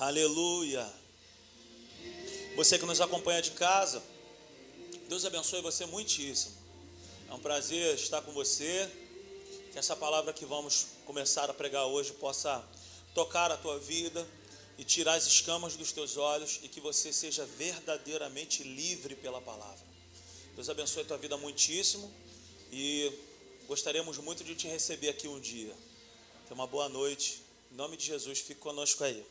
[0.00, 0.88] Aleluia.
[2.54, 4.00] Você que nos acompanha de casa,
[5.08, 6.54] Deus abençoe você muitíssimo.
[7.28, 8.88] É um prazer estar com você.
[9.72, 12.64] Que essa palavra que vamos começar a pregar hoje possa
[13.12, 14.24] tocar a tua vida
[14.78, 19.84] e tirar as escamas dos teus olhos e que você seja verdadeiramente livre pela palavra.
[20.54, 22.08] Deus abençoe a tua vida muitíssimo
[22.70, 23.12] e
[23.66, 25.74] gostaríamos muito de te receber aqui um dia.
[26.46, 27.42] Tenha uma boa noite.
[27.72, 29.26] Em nome de Jesus, fique conosco aí.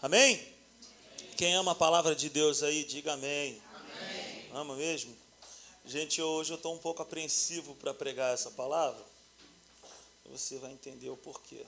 [0.00, 0.54] Amém?
[1.36, 3.60] Quem ama a palavra de Deus aí, diga amém.
[3.74, 4.50] amém.
[4.52, 5.16] Ama mesmo?
[5.84, 9.04] Gente, hoje eu estou um pouco apreensivo para pregar essa palavra.
[10.26, 11.64] Você vai entender o porquê.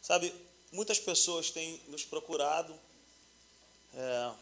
[0.00, 0.32] Sabe,
[0.70, 2.78] muitas pessoas têm nos procurado.
[3.94, 4.32] É,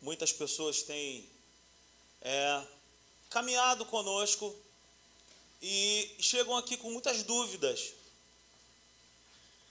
[0.00, 1.28] muitas pessoas têm
[2.22, 2.62] é,
[3.28, 4.54] caminhado conosco
[5.60, 7.92] e chegam aqui com muitas dúvidas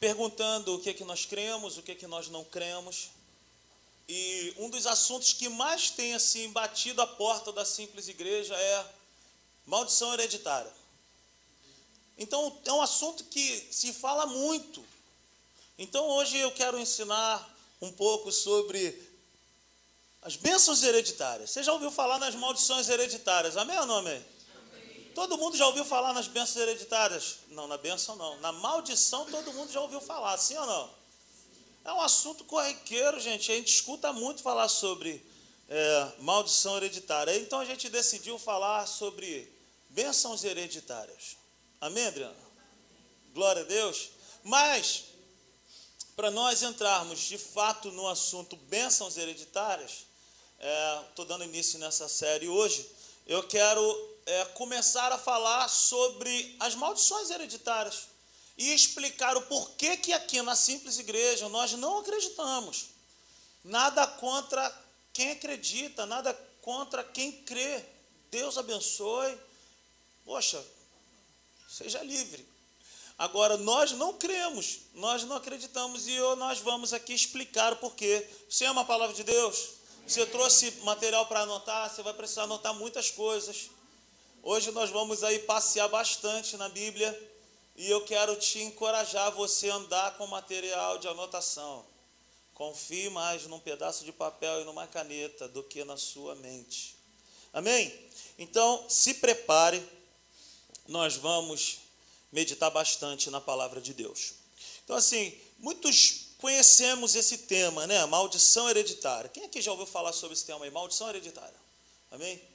[0.05, 3.09] perguntando o que é que nós cremos, o que é que nós não cremos.
[4.07, 8.85] E um dos assuntos que mais tem assim batido a porta da simples igreja é
[9.65, 10.71] maldição hereditária.
[12.19, 14.85] Então é um assunto que se fala muito.
[15.75, 19.11] Então hoje eu quero ensinar um pouco sobre
[20.21, 21.49] as bênçãos hereditárias.
[21.49, 23.57] Você já ouviu falar nas maldições hereditárias?
[23.57, 24.23] Amém ou não amém?
[25.15, 27.37] Todo mundo já ouviu falar nas bênçãos hereditárias?
[27.47, 28.37] Não, na bênção não.
[28.41, 30.93] Na maldição todo mundo já ouviu falar, sim ou não?
[31.85, 33.49] É um assunto corriqueiro, gente.
[33.49, 35.25] A gente escuta muito falar sobre
[35.69, 37.33] é, maldição hereditária.
[37.37, 39.49] Então a gente decidiu falar sobre
[39.89, 41.37] bênçãos hereditárias.
[41.79, 42.35] Amém, Adriana?
[43.33, 44.09] Glória a Deus.
[44.43, 45.05] Mas,
[46.13, 50.07] para nós entrarmos de fato no assunto bênçãos hereditárias,
[51.09, 52.85] estou é, dando início nessa série hoje,
[53.25, 58.07] eu quero é, começar a falar sobre as maldições hereditárias
[58.57, 62.87] e explicar o porquê que aqui na simples igreja nós não acreditamos.
[63.63, 67.83] Nada contra quem acredita, nada contra quem crê.
[68.31, 69.37] Deus abençoe.
[70.23, 70.63] Poxa,
[71.67, 72.45] seja livre.
[73.17, 78.27] Agora, nós não cremos, nós não acreditamos e nós vamos aqui explicar o porquê.
[78.49, 79.69] Você ama a palavra de Deus?
[80.05, 81.89] Você trouxe material para anotar?
[81.89, 83.69] Você vai precisar anotar muitas coisas.
[84.47, 87.11] Hoje nós vamos aí passear bastante na Bíblia
[87.75, 91.83] e eu quero te encorajar você a andar com material de anotação.
[92.53, 96.95] Confie mais num pedaço de papel e numa caneta do que na sua mente.
[97.51, 97.91] Amém?
[98.37, 99.83] Então, se prepare,
[100.87, 101.79] nós vamos
[102.31, 104.35] meditar bastante na palavra de Deus.
[104.83, 108.05] Então, assim, muitos conhecemos esse tema, né?
[108.05, 109.27] Maldição hereditária.
[109.27, 110.69] Quem aqui já ouviu falar sobre esse tema aí?
[110.69, 111.59] Maldição hereditária.
[112.11, 112.54] Amém?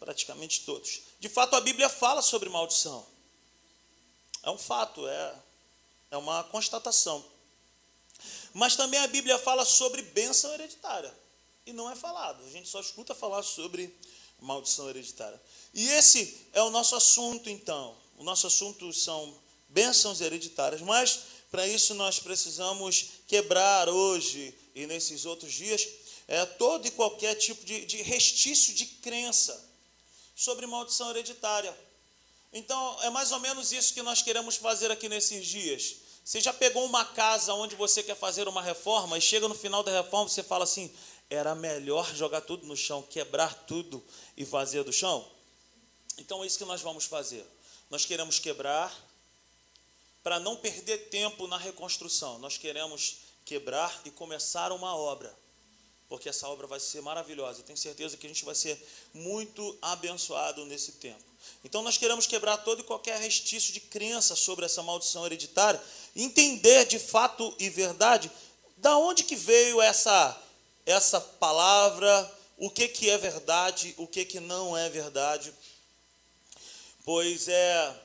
[0.00, 1.02] Praticamente todos.
[1.20, 3.06] De fato, a Bíblia fala sobre maldição.
[4.42, 5.34] É um fato, é,
[6.10, 7.22] é uma constatação.
[8.54, 11.14] Mas também a Bíblia fala sobre bênção hereditária.
[11.66, 12.42] E não é falado.
[12.44, 13.94] A gente só escuta falar sobre
[14.40, 15.40] maldição hereditária.
[15.74, 17.94] E esse é o nosso assunto, então.
[18.16, 20.80] O nosso assunto são bênçãos hereditárias.
[20.80, 25.86] Mas, para isso, nós precisamos quebrar hoje e nesses outros dias
[26.26, 29.69] é, todo e qualquer tipo de, de restício de crença
[30.40, 31.76] sobre maldição hereditária.
[32.50, 35.96] Então, é mais ou menos isso que nós queremos fazer aqui nesses dias.
[36.24, 39.82] Você já pegou uma casa onde você quer fazer uma reforma e chega no final
[39.82, 40.90] da reforma você fala assim:
[41.28, 44.02] era melhor jogar tudo no chão, quebrar tudo
[44.34, 45.30] e fazer do chão?
[46.16, 47.46] Então é isso que nós vamos fazer.
[47.90, 48.96] Nós queremos quebrar
[50.22, 52.38] para não perder tempo na reconstrução.
[52.38, 55.36] Nós queremos quebrar e começar uma obra
[56.10, 57.62] porque essa obra vai ser maravilhosa.
[57.62, 58.84] Tenho certeza que a gente vai ser
[59.14, 61.22] muito abençoado nesse tempo.
[61.64, 65.80] Então nós queremos quebrar todo e qualquer restício de crença sobre essa maldição hereditária,
[66.16, 68.28] entender de fato e verdade
[68.76, 70.36] da onde que veio essa
[70.84, 75.54] essa palavra, o que que é verdade, o que que não é verdade.
[77.04, 78.00] Pois é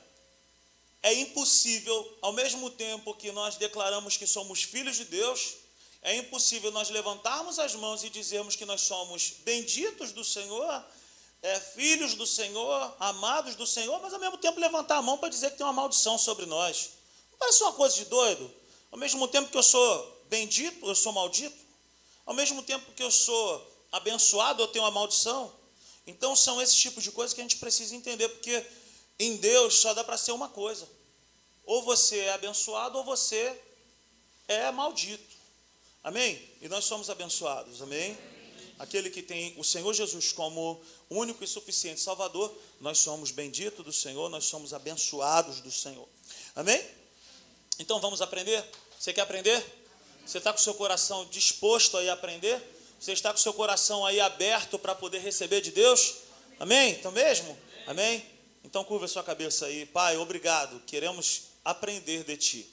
[1.02, 5.65] é impossível, ao mesmo tempo que nós declaramos que somos filhos de Deus,
[6.06, 10.84] é impossível nós levantarmos as mãos e dizermos que nós somos benditos do Senhor,
[11.42, 15.28] é, filhos do Senhor, amados do Senhor, mas ao mesmo tempo levantar a mão para
[15.28, 16.90] dizer que tem uma maldição sobre nós.
[17.32, 18.48] Não parece uma coisa de doido?
[18.92, 21.58] Ao mesmo tempo que eu sou bendito, eu sou maldito.
[22.24, 25.52] Ao mesmo tempo que eu sou abençoado, eu tenho uma maldição.
[26.06, 28.64] Então são esses tipos de coisas que a gente precisa entender, porque
[29.18, 30.88] em Deus só dá para ser uma coisa.
[31.64, 33.60] Ou você é abençoado ou você
[34.46, 35.35] é maldito.
[36.06, 36.40] Amém?
[36.62, 38.16] E nós somos abençoados, amém?
[38.78, 40.80] Aquele que tem o Senhor Jesus como
[41.10, 46.08] único e suficiente Salvador, nós somos benditos do Senhor, nós somos abençoados do Senhor.
[46.54, 46.80] Amém?
[47.80, 48.64] Então vamos aprender?
[48.96, 49.60] Você quer aprender?
[50.24, 52.62] Você está com o seu coração disposto a aprender?
[53.00, 56.18] Você está com o seu coração aí aberto para poder receber de Deus?
[56.60, 56.92] Amém?
[56.92, 57.58] Então mesmo?
[57.84, 58.24] Amém?
[58.62, 59.84] Então curva sua cabeça aí.
[59.84, 60.80] Pai, obrigado.
[60.86, 62.70] Queremos aprender de Ti.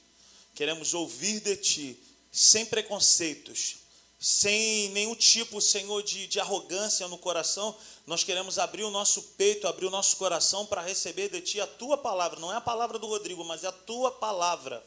[0.53, 3.75] Queremos ouvir de Ti, sem preconceitos,
[4.19, 7.75] sem nenhum tipo, Senhor, de, de arrogância no coração.
[8.07, 11.67] Nós queremos abrir o nosso peito, abrir o nosso coração para receber de Ti a
[11.67, 12.39] Tua palavra.
[12.39, 14.83] Não é a palavra do Rodrigo, mas é a Tua palavra.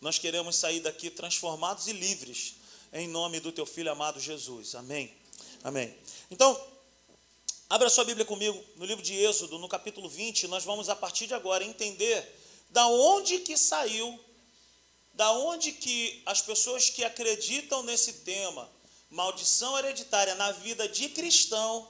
[0.00, 2.54] Nós queremos sair daqui transformados e livres,
[2.92, 4.76] em nome do Teu Filho amado Jesus.
[4.76, 5.12] Amém.
[5.64, 5.96] Amém.
[6.30, 6.58] Então,
[7.68, 10.46] abra sua Bíblia comigo no livro de Êxodo, no capítulo 20.
[10.46, 12.24] Nós vamos, a partir de agora, entender
[12.70, 14.20] da onde que saiu,
[15.14, 18.70] da onde que as pessoas que acreditam nesse tema,
[19.10, 21.88] maldição hereditária na vida de cristão,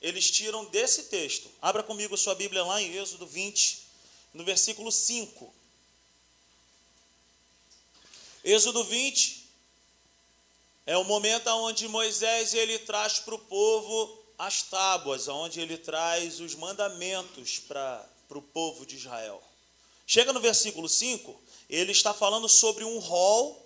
[0.00, 1.48] eles tiram desse texto.
[1.60, 3.86] Abra comigo sua Bíblia lá em Êxodo 20,
[4.34, 5.54] no versículo 5.
[8.44, 9.48] Êxodo 20
[10.84, 16.40] é o momento onde Moisés ele traz para o povo as tábuas, onde ele traz
[16.40, 19.40] os mandamentos para o povo de Israel.
[20.06, 23.60] Chega no versículo 5, ele está falando sobre um rol.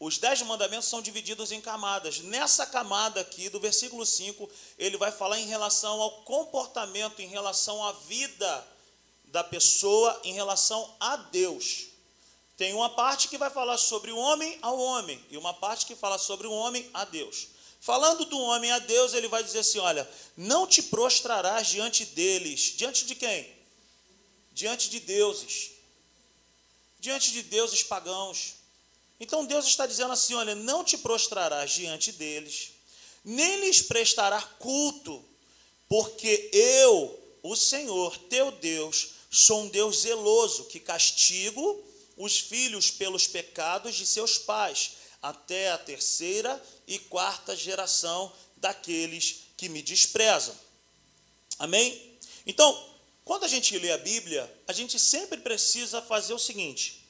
[0.00, 2.18] Os dez mandamentos são divididos em camadas.
[2.20, 4.48] Nessa camada aqui, do versículo 5,
[4.78, 8.66] ele vai falar em relação ao comportamento, em relação à vida
[9.26, 11.86] da pessoa, em relação a Deus.
[12.56, 15.96] Tem uma parte que vai falar sobre o homem ao homem e uma parte que
[15.96, 17.48] fala sobre o homem a Deus.
[17.80, 22.74] Falando do homem a Deus, ele vai dizer assim: Olha, não te prostrarás diante deles.
[22.76, 23.61] Diante de quem?
[24.52, 25.70] Diante de deuses.
[27.00, 28.54] Diante de deuses pagãos.
[29.18, 32.72] Então Deus está dizendo assim: Olha, não te prostrarás diante deles,
[33.24, 35.24] nem lhes prestarás culto,
[35.88, 41.84] porque eu, o Senhor, teu Deus, sou um Deus zeloso, que castigo
[42.16, 49.68] os filhos pelos pecados de seus pais, até a terceira e quarta geração daqueles que
[49.68, 50.54] me desprezam.
[51.58, 52.18] Amém?
[52.46, 52.91] Então,
[53.24, 57.06] quando a gente lê a Bíblia, a gente sempre precisa fazer o seguinte: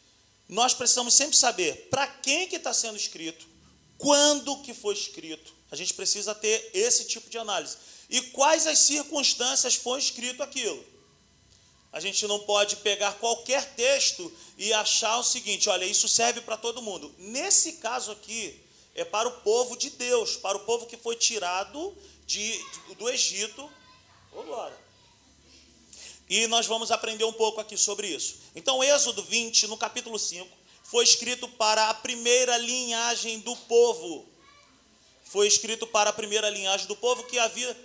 [0.48, 3.46] nós precisamos sempre saber para quem que está sendo escrito,
[3.96, 5.54] quando que foi escrito.
[5.70, 7.78] A gente precisa ter esse tipo de análise.
[8.10, 10.84] E quais as circunstâncias foi escrito aquilo.
[11.90, 16.58] A gente não pode pegar qualquer texto e achar o seguinte: olha, isso serve para
[16.58, 17.14] todo mundo.
[17.16, 18.60] Nesse caso aqui,
[18.94, 22.60] é para o povo de Deus, para o povo que foi tirado de,
[22.98, 23.70] do Egito.
[24.34, 24.91] Oh, glória.
[26.32, 28.37] E nós vamos aprender um pouco aqui sobre isso.
[28.56, 30.49] Então, Êxodo 20, no capítulo 5,
[30.82, 34.25] foi escrito para a primeira linhagem do povo.
[35.26, 37.76] Foi escrito para a primeira linhagem do povo que havia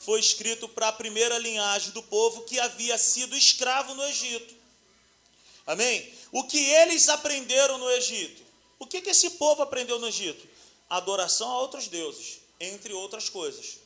[0.00, 4.54] foi escrito para a primeira linhagem do povo que havia sido escravo no Egito.
[5.66, 6.12] Amém?
[6.30, 8.42] O que eles aprenderam no Egito?
[8.78, 10.46] O que, que esse povo aprendeu no Egito?
[10.90, 13.82] Adoração a outros deuses, entre outras coisas.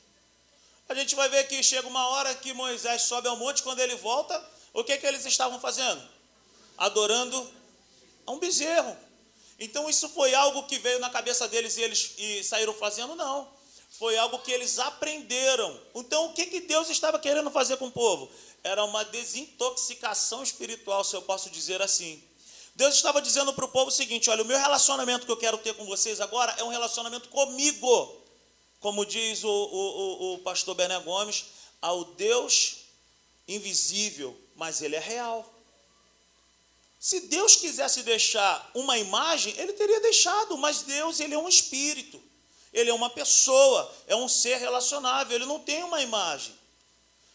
[0.88, 3.94] A gente vai ver que chega uma hora que Moisés sobe ao monte, quando ele
[3.96, 4.42] volta,
[4.72, 6.02] o que, que eles estavam fazendo?
[6.76, 7.50] Adorando
[8.26, 8.96] a um bezerro.
[9.58, 13.14] Então isso foi algo que veio na cabeça deles e eles e saíram fazendo?
[13.14, 13.58] Não
[13.98, 15.76] foi algo que eles aprenderam.
[15.94, 18.30] Então, o que, que Deus estava querendo fazer com o povo?
[18.62, 22.22] Era uma desintoxicação espiritual, se eu posso dizer assim.
[22.76, 25.58] Deus estava dizendo para o povo o seguinte: olha, o meu relacionamento que eu quero
[25.58, 28.17] ter com vocês agora é um relacionamento comigo.
[28.80, 31.46] Como diz o, o, o pastor Bené Gomes,
[31.80, 32.78] ao Deus
[33.46, 35.54] invisível, mas ele é real.
[36.98, 42.20] Se Deus quisesse deixar uma imagem, ele teria deixado, mas Deus, ele é um espírito.
[42.72, 46.57] Ele é uma pessoa, é um ser relacionável, ele não tem uma imagem.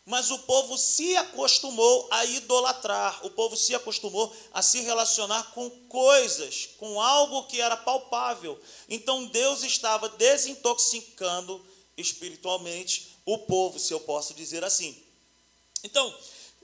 [0.05, 5.69] Mas o povo se acostumou a idolatrar, o povo se acostumou a se relacionar com
[5.88, 8.60] coisas, com algo que era palpável.
[8.89, 15.01] Então Deus estava desintoxicando espiritualmente o povo, se eu posso dizer assim.
[15.83, 16.13] Então,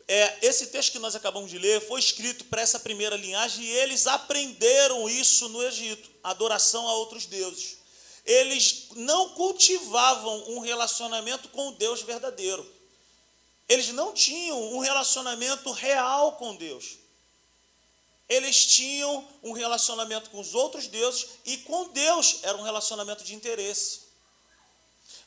[0.08, 3.70] é, esse texto que nós acabamos de ler foi escrito para essa primeira linhagem e
[3.70, 7.80] eles aprenderam isso no Egito adoração a outros deuses
[8.30, 12.64] eles não cultivavam um relacionamento com o Deus verdadeiro.
[13.70, 16.98] Eles não tinham um relacionamento real com Deus.
[18.28, 23.36] Eles tinham um relacionamento com os outros deuses e com Deus era um relacionamento de
[23.36, 24.02] interesse.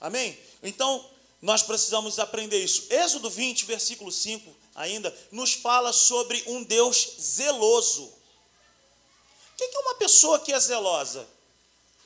[0.01, 0.37] Amém?
[0.63, 1.09] Então,
[1.41, 2.87] nós precisamos aprender isso.
[2.91, 8.05] Êxodo 20, versículo 5, ainda, nos fala sobre um Deus zeloso.
[8.05, 11.29] O que é uma pessoa que é zelosa?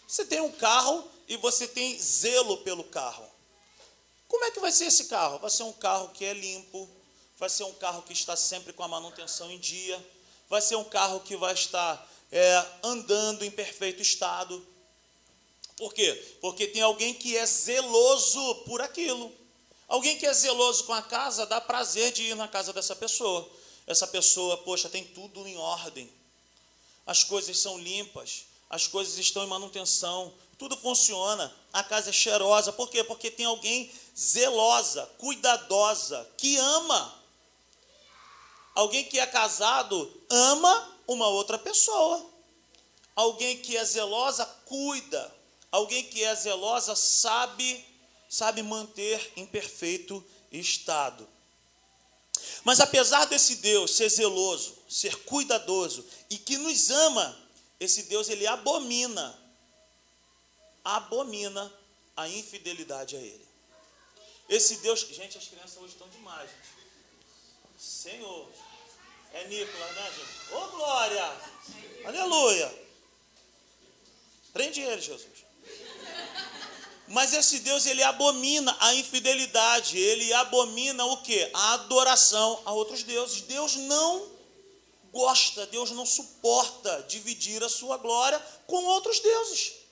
[0.06, 3.35] Você tem um carro e você tem zelo pelo carro.
[4.28, 5.38] Como é que vai ser esse carro?
[5.38, 6.88] Vai ser um carro que é limpo,
[7.38, 10.04] vai ser um carro que está sempre com a manutenção em dia,
[10.48, 14.66] vai ser um carro que vai estar é, andando em perfeito estado.
[15.76, 16.36] Por quê?
[16.40, 19.32] Porque tem alguém que é zeloso por aquilo.
[19.86, 23.48] Alguém que é zeloso com a casa dá prazer de ir na casa dessa pessoa.
[23.86, 26.10] Essa pessoa, poxa, tem tudo em ordem.
[27.06, 32.72] As coisas são limpas, as coisas estão em manutenção, tudo funciona, a casa é cheirosa.
[32.72, 33.04] Por quê?
[33.04, 37.22] Porque tem alguém zelosa, cuidadosa, que ama.
[38.74, 42.24] Alguém que é casado ama uma outra pessoa.
[43.14, 45.34] Alguém que é zelosa cuida.
[45.70, 47.84] Alguém que é zelosa sabe
[48.28, 51.26] sabe manter em perfeito estado.
[52.64, 57.36] Mas apesar desse Deus ser zeloso, ser cuidadoso e que nos ama,
[57.78, 59.45] esse Deus ele abomina
[60.86, 61.72] abomina
[62.16, 63.46] a infidelidade a ele.
[64.48, 66.48] Esse Deus, gente, as crianças hoje estão demais.
[66.48, 67.84] Gente.
[67.84, 68.48] Senhor,
[69.34, 70.54] é Nicolas, né, gente?
[70.54, 71.36] Ô, glória!
[72.04, 72.86] Aleluia!
[74.52, 75.44] Prende ele, Jesus.
[77.08, 81.50] Mas esse Deus, ele abomina a infidelidade, ele abomina o que?
[81.52, 83.42] A adoração a outros deuses.
[83.42, 84.30] Deus não
[85.12, 89.85] gosta, Deus não suporta dividir a sua glória com outros deuses.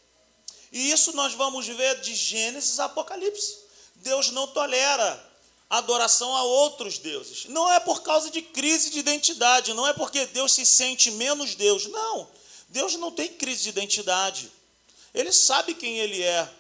[0.75, 3.59] E isso nós vamos ver de Gênesis a Apocalipse.
[3.95, 5.33] Deus não tolera
[5.71, 7.45] adoração a outros deuses.
[7.45, 11.55] Não é por causa de crise de identidade, não é porque Deus se sente menos
[11.55, 11.87] Deus.
[11.87, 12.29] Não.
[12.71, 14.51] Deus não tem crise de identidade.
[15.15, 16.51] Ele sabe quem ele é.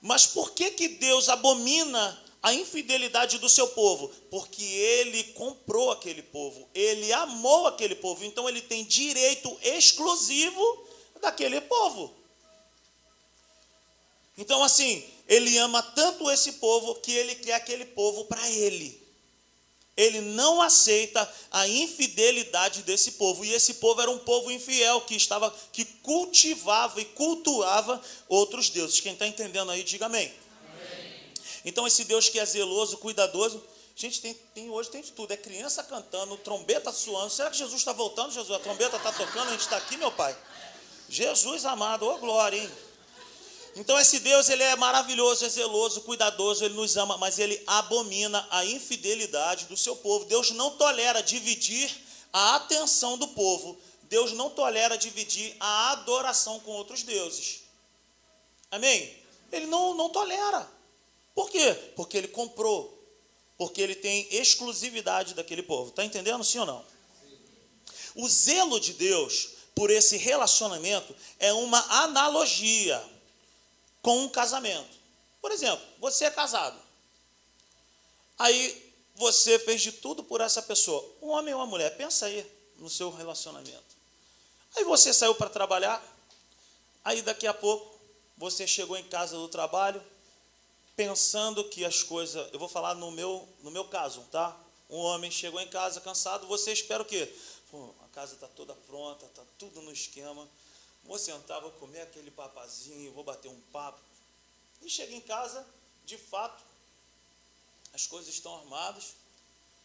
[0.00, 4.08] Mas por que, que Deus abomina a infidelidade do seu povo?
[4.30, 10.86] Porque ele comprou aquele povo, ele amou aquele povo, então ele tem direito exclusivo
[11.20, 12.15] daquele povo.
[14.36, 19.06] Então, assim, ele ama tanto esse povo que ele quer aquele povo para ele.
[19.96, 23.44] Ele não aceita a infidelidade desse povo.
[23.44, 29.00] E esse povo era um povo infiel que estava, que cultivava e cultuava outros deuses.
[29.00, 30.26] Quem está entendendo aí, diga amém.
[30.26, 31.32] amém.
[31.64, 33.64] Então, esse Deus que é zeloso, cuidadoso,
[33.96, 35.32] gente, tem, tem, hoje tem de tudo.
[35.32, 37.30] É criança cantando, trombeta suando.
[37.30, 38.50] Será que Jesus está voltando, Jesus?
[38.50, 40.36] A trombeta está tocando, a gente está aqui, meu pai.
[41.08, 42.70] Jesus amado, ô glória, hein?
[43.76, 48.46] Então esse Deus, ele é maravilhoso, é zeloso, cuidadoso, ele nos ama, mas ele abomina
[48.50, 50.24] a infidelidade do seu povo.
[50.24, 51.94] Deus não tolera dividir
[52.32, 53.78] a atenção do povo.
[54.04, 57.64] Deus não tolera dividir a adoração com outros deuses.
[58.70, 59.14] Amém?
[59.52, 60.66] Ele não, não tolera.
[61.34, 61.74] Por quê?
[61.94, 62.96] Porque ele comprou.
[63.58, 65.90] Porque ele tem exclusividade daquele povo.
[65.90, 66.84] Está entendendo, sim ou não?
[68.14, 73.15] O zelo de Deus por esse relacionamento é uma analogia
[74.06, 74.96] com um casamento.
[75.42, 76.80] Por exemplo, você é casado.
[78.38, 81.04] Aí você fez de tudo por essa pessoa.
[81.20, 82.48] Um homem ou uma mulher, pensa aí
[82.78, 83.96] no seu relacionamento.
[84.76, 86.00] Aí você saiu para trabalhar,
[87.04, 87.98] aí daqui a pouco
[88.36, 90.00] você chegou em casa do trabalho,
[90.94, 92.48] pensando que as coisas.
[92.52, 94.56] Eu vou falar no meu, no meu caso, tá?
[94.88, 97.28] Um homem chegou em casa cansado, você espera o quê?
[97.72, 100.48] Pô, a casa está toda pronta, está tudo no esquema.
[101.06, 104.00] Vou sentar, vou comer aquele papazinho, vou bater um papo.
[104.82, 105.66] E chega em casa,
[106.04, 106.62] de fato,
[107.94, 109.14] as coisas estão armadas.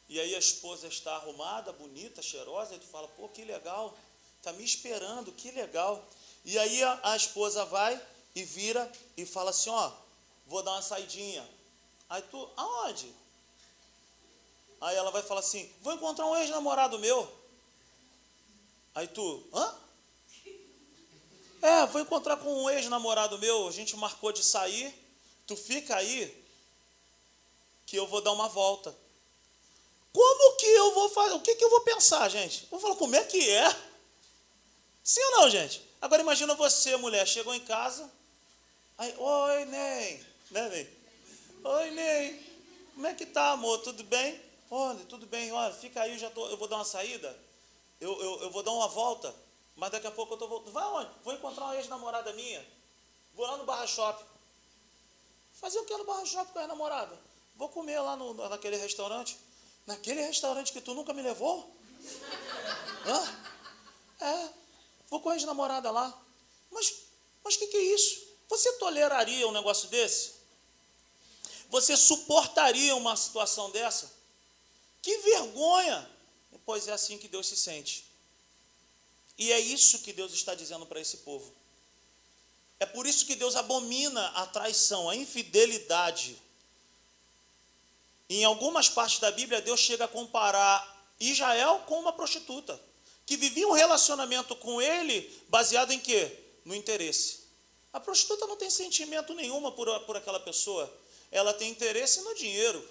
[0.09, 3.97] E aí a esposa está arrumada, bonita, cheirosa, e tu fala, pô, que legal,
[4.37, 6.03] está me esperando, que legal.
[6.43, 7.99] E aí a, a, esposa vai
[8.35, 9.91] e vira e fala assim, ó,
[10.47, 11.47] vou dar uma saidinha.
[12.09, 13.13] Aí tu, aonde?
[14.81, 17.31] Aí ela vai falar assim, vou encontrar um ex-namorado meu.
[18.93, 19.75] Aí tu, hã?
[21.61, 24.93] É, vou encontrar com um ex-namorado meu, a gente marcou de sair,
[25.45, 26.43] tu fica aí,
[27.85, 28.95] que eu vou dar uma volta.
[30.11, 31.35] Como que eu vou fazer?
[31.35, 32.67] O que, que eu vou pensar, gente?
[32.71, 33.69] vou falar, como é que é?
[35.03, 35.87] Sim ou não, gente?
[36.01, 38.11] Agora imagina você, mulher, chegou em casa,
[38.97, 40.97] aí, oi, Ney, né, Ney?
[41.63, 42.51] Oi, Ney,
[42.95, 43.77] como é que tá, amor?
[43.79, 44.41] Tudo bem?
[44.69, 47.37] Olha, tudo bem, olha, fica aí, eu já tô, eu vou dar uma saída,
[47.99, 49.35] eu, eu, eu vou dar uma volta.
[49.75, 50.73] Mas daqui a pouco eu estou voltando.
[50.73, 51.11] Vai onde?
[51.23, 52.65] Vou encontrar uma ex-namorada minha.
[53.33, 54.25] Vou lá no Barra Shopping.
[55.53, 57.19] Fazer o que no Barra Shopping com a namorada?
[57.55, 59.37] Vou comer lá no, naquele restaurante.
[59.85, 61.75] Naquele restaurante que tu nunca me levou?
[63.05, 64.25] Hã?
[64.25, 64.49] É.
[65.09, 66.21] Vou com a ex-namorada lá.
[66.69, 67.11] Mas
[67.43, 68.27] mas o que, que é isso?
[68.49, 70.33] Você toleraria um negócio desse?
[71.69, 74.11] Você suportaria uma situação dessa?
[75.01, 76.09] Que vergonha!
[76.65, 78.05] Pois é assim que Deus se sente.
[79.37, 81.53] E é isso que Deus está dizendo para esse povo.
[82.79, 86.35] É por isso que Deus abomina a traição, a infidelidade.
[88.29, 92.79] Em algumas partes da Bíblia, Deus chega a comparar Israel com uma prostituta,
[93.25, 96.35] que vivia um relacionamento com ele baseado em quê?
[96.65, 97.41] No interesse.
[97.93, 100.91] A prostituta não tem sentimento nenhuma por, por aquela pessoa,
[101.29, 102.83] ela tem interesse no dinheiro.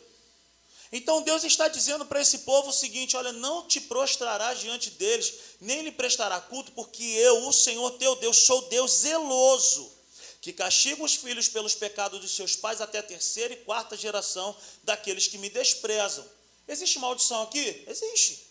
[0.92, 5.32] Então Deus está dizendo para esse povo o seguinte: olha, não te prostrarás diante deles,
[5.60, 9.92] nem lhe prestará culto, porque eu, o Senhor teu Deus, sou Deus zeloso,
[10.40, 14.56] que castigo os filhos pelos pecados dos seus pais até a terceira e quarta geração
[14.82, 16.26] daqueles que me desprezam.
[16.66, 17.84] Existe maldição aqui?
[17.86, 18.50] Existe.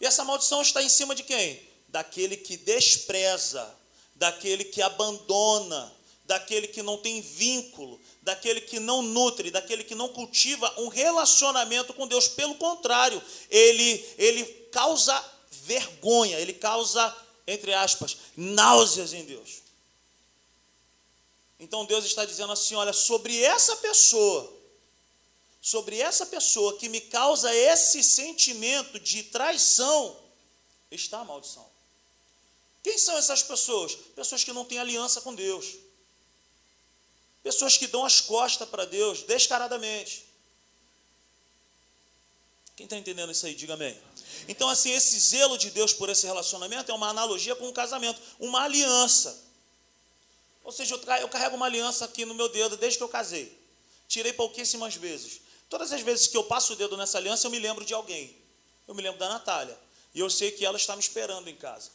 [0.00, 1.60] E essa maldição está em cima de quem?
[1.88, 3.74] Daquele que despreza,
[4.14, 5.92] daquele que abandona,
[6.28, 11.94] daquele que não tem vínculo, daquele que não nutre, daquele que não cultiva um relacionamento
[11.94, 12.28] com Deus.
[12.28, 13.20] Pelo contrário,
[13.50, 15.18] ele, ele causa
[15.50, 17.16] vergonha, ele causa,
[17.46, 19.62] entre aspas, náuseas em Deus.
[21.58, 24.52] Então Deus está dizendo assim: olha, sobre essa pessoa,
[25.62, 30.14] sobre essa pessoa que me causa esse sentimento de traição,
[30.90, 31.66] está a maldição.
[32.82, 33.94] Quem são essas pessoas?
[34.14, 35.87] Pessoas que não têm aliança com Deus
[37.42, 40.26] Pessoas que dão as costas para Deus descaradamente.
[42.76, 44.00] Quem está entendendo isso aí, diga amém.
[44.46, 48.20] Então, assim, esse zelo de Deus por esse relacionamento é uma analogia com um casamento,
[48.38, 49.44] uma aliança.
[50.62, 53.58] Ou seja, eu carrego uma aliança aqui no meu dedo desde que eu casei.
[54.06, 55.40] Tirei pouquíssimas vezes.
[55.68, 58.36] Todas as vezes que eu passo o dedo nessa aliança, eu me lembro de alguém.
[58.86, 59.78] Eu me lembro da Natália.
[60.14, 61.90] E eu sei que ela está me esperando em casa.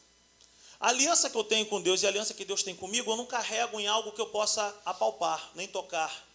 [0.83, 3.15] A aliança que eu tenho com Deus e a aliança que Deus tem comigo, eu
[3.15, 6.27] não carrego em algo que eu possa apalpar, nem tocar.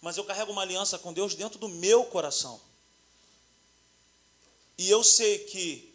[0.00, 2.60] Mas eu carrego uma aliança com Deus dentro do meu coração.
[4.78, 5.92] E eu sei que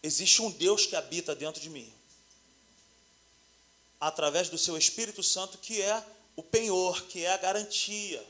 [0.00, 1.92] existe um Deus que habita dentro de mim.
[4.00, 6.00] Através do seu Espírito Santo, que é
[6.36, 8.24] o penhor, que é a garantia.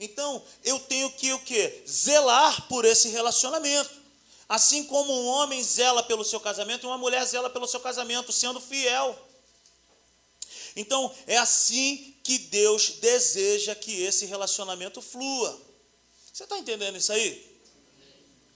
[0.00, 1.82] Então, eu tenho que o quê?
[1.86, 4.03] Zelar por esse relacionamento.
[4.48, 8.60] Assim como um homem zela pelo seu casamento, uma mulher zela pelo seu casamento, sendo
[8.60, 9.18] fiel.
[10.76, 15.60] Então, é assim que Deus deseja que esse relacionamento flua.
[16.32, 17.54] Você está entendendo isso aí?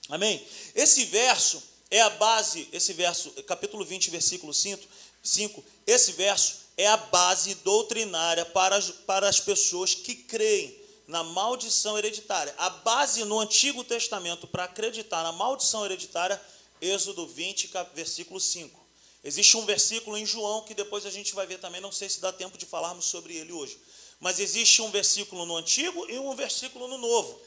[0.08, 0.44] Amém?
[0.74, 4.84] Esse verso é a base, esse verso, capítulo 20, versículo 5,
[5.22, 10.76] 5 esse verso é a base doutrinária para as, para as pessoas que creem
[11.08, 12.54] na maldição hereditária.
[12.58, 16.40] A base no Antigo Testamento para acreditar na maldição hereditária,
[16.80, 18.86] Êxodo 20, versículo 5.
[19.24, 22.20] Existe um versículo em João que depois a gente vai ver também, não sei se
[22.20, 23.80] dá tempo de falarmos sobre ele hoje.
[24.20, 27.40] Mas existe um versículo no Antigo e um versículo no Novo.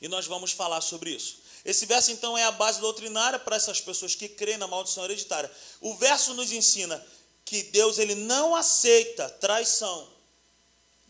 [0.00, 1.40] E nós vamos falar sobre isso.
[1.62, 5.50] Esse verso, então, é a base doutrinária para essas pessoas que creem na maldição hereditária.
[5.80, 7.04] O verso nos ensina
[7.44, 10.08] que Deus ele não aceita traição,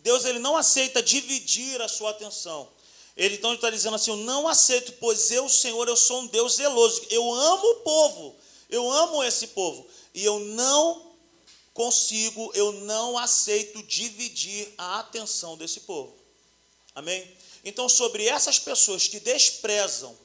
[0.02, 2.68] Deus ele não aceita dividir a sua atenção.
[3.16, 6.56] Ele então está dizendo assim: Eu não aceito, pois eu, Senhor, eu sou um Deus
[6.56, 7.06] zeloso.
[7.10, 8.36] Eu amo o povo,
[8.68, 9.86] eu amo esse povo.
[10.14, 11.10] E eu não
[11.74, 16.16] consigo, eu não aceito dividir a atenção desse povo.
[16.94, 17.30] Amém?
[17.64, 20.16] Então, sobre essas pessoas que desprezam,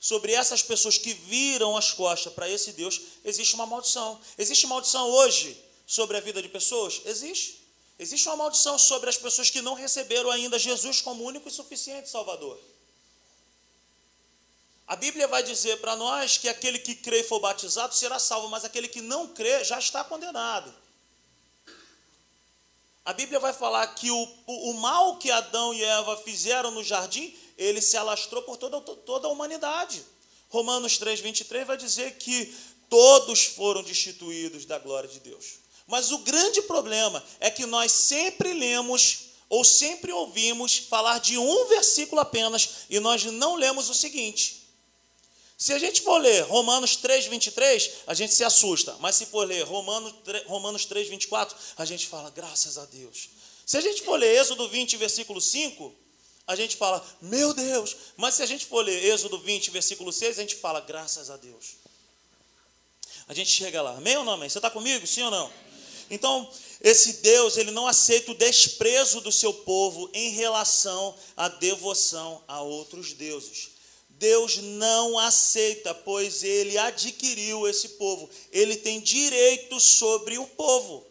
[0.00, 4.18] sobre essas pessoas que viram as costas para esse Deus, existe uma maldição.
[4.36, 7.02] Existe maldição hoje sobre a vida de pessoas?
[7.04, 7.57] Existe.
[7.98, 12.08] Existe uma maldição sobre as pessoas que não receberam ainda Jesus como único e suficiente
[12.08, 12.58] Salvador.
[14.86, 18.48] A Bíblia vai dizer para nós que aquele que crê e for batizado será salvo,
[18.48, 20.72] mas aquele que não crê já está condenado.
[23.04, 27.34] A Bíblia vai falar que o, o, mal que Adão e Eva fizeram no jardim,
[27.56, 30.04] ele se alastrou por toda, toda a humanidade.
[30.48, 32.54] Romanos 3, 23 vai dizer que
[32.88, 35.58] todos foram destituídos da glória de Deus.
[35.88, 41.66] Mas o grande problema é que nós sempre lemos ou sempre ouvimos falar de um
[41.66, 44.68] versículo apenas e nós não lemos o seguinte.
[45.56, 48.96] Se a gente for ler Romanos 3, 23, a gente se assusta.
[49.00, 50.14] Mas se for ler Romanos,
[50.46, 53.30] Romanos 3, 24, a gente fala, graças a Deus.
[53.66, 55.92] Se a gente for ler Êxodo 20, versículo 5,
[56.46, 57.96] a gente fala, meu Deus.
[58.16, 61.36] Mas se a gente for ler Êxodo 20, versículo 6, a gente fala, graças a
[61.38, 61.76] Deus.
[63.26, 63.96] A gente chega lá.
[63.96, 64.48] Amém ou não, amém?
[64.48, 65.06] Você está comigo?
[65.06, 65.67] Sim ou não?
[66.10, 72.42] Então, esse Deus, ele não aceita o desprezo do seu povo em relação à devoção
[72.46, 73.70] a outros deuses.
[74.10, 78.28] Deus não aceita, pois ele adquiriu esse povo.
[78.50, 81.06] Ele tem direito sobre o povo.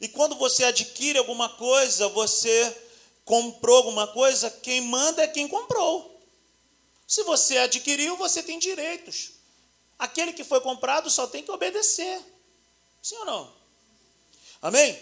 [0.00, 2.76] E quando você adquire alguma coisa, você
[3.24, 6.20] comprou alguma coisa, quem manda é quem comprou.
[7.06, 9.30] Se você adquiriu, você tem direitos.
[9.98, 12.20] Aquele que foi comprado só tem que obedecer.
[13.04, 13.52] Sim ou não?
[14.62, 14.98] Amém?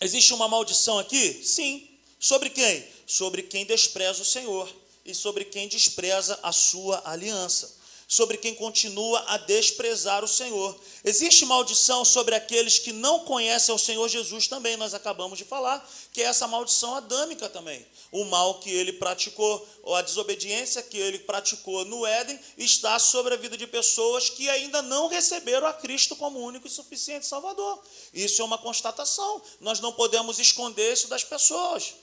[0.00, 1.42] Existe uma maldição aqui?
[1.42, 1.98] Sim.
[2.20, 2.88] Sobre quem?
[3.08, 4.72] Sobre quem despreza o Senhor
[5.04, 7.74] e sobre quem despreza a sua aliança
[8.12, 10.78] sobre quem continua a desprezar o Senhor.
[11.02, 15.82] Existe maldição sobre aqueles que não conhecem o Senhor Jesus também, nós acabamos de falar,
[16.12, 17.86] que é essa maldição adâmica também.
[18.10, 23.32] O mal que ele praticou, ou a desobediência que ele praticou no Éden, está sobre
[23.32, 27.82] a vida de pessoas que ainda não receberam a Cristo como único e suficiente Salvador.
[28.12, 29.40] Isso é uma constatação.
[29.58, 31.94] Nós não podemos esconder isso das pessoas.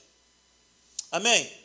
[1.12, 1.59] Amém?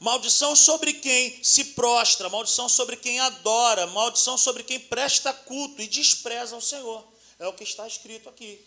[0.00, 5.86] Maldição sobre quem se prostra, maldição sobre quem adora, maldição sobre quem presta culto e
[5.86, 7.04] despreza o Senhor.
[7.38, 8.60] É o que está escrito aqui.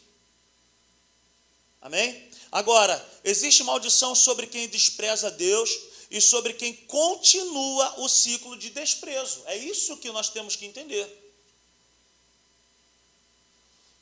[1.82, 2.30] Amém?
[2.52, 5.70] Agora, existe maldição sobre quem despreza Deus
[6.10, 9.44] e sobre quem continua o ciclo de desprezo.
[9.46, 11.26] É isso que nós temos que entender.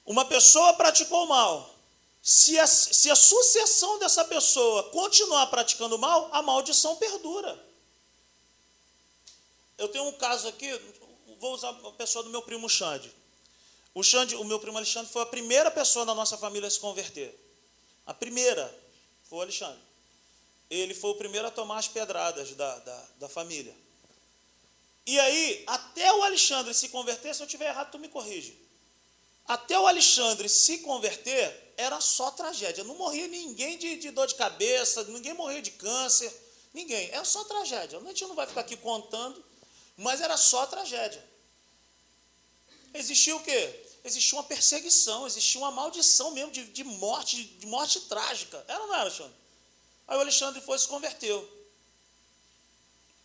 [0.05, 1.74] Uma pessoa praticou mal,
[2.27, 7.63] se a, se a sucessão dessa pessoa continuar praticando mal, a maldição perdura.
[9.77, 10.67] Eu tenho um caso aqui,
[11.39, 13.13] vou usar a pessoa do meu primo Xande.
[13.93, 16.79] O Xande, o meu primo Alexandre, foi a primeira pessoa da nossa família a se
[16.79, 17.31] converter.
[18.07, 18.75] A primeira
[19.29, 19.79] foi o Alexandre.
[20.67, 23.77] Ele foi o primeiro a tomar as pedradas da, da, da família.
[25.05, 28.64] E aí, até o Alexandre se converter, se eu tiver errado, tu me corrige.
[29.47, 32.83] Até o Alexandre se converter, era só tragédia.
[32.83, 36.33] Não morria ninguém de, de dor de cabeça, ninguém morria de câncer,
[36.73, 37.09] ninguém.
[37.11, 37.99] Era só tragédia.
[37.99, 39.43] A gente não vai ficar aqui contando,
[39.97, 41.23] mas era só tragédia.
[42.93, 43.83] Existia o quê?
[44.03, 48.63] Existia uma perseguição, existia uma maldição mesmo de, de morte, de morte trágica.
[48.67, 49.35] Era ou não era, Alexandre?
[50.07, 51.67] Aí o Alexandre foi e se converteu.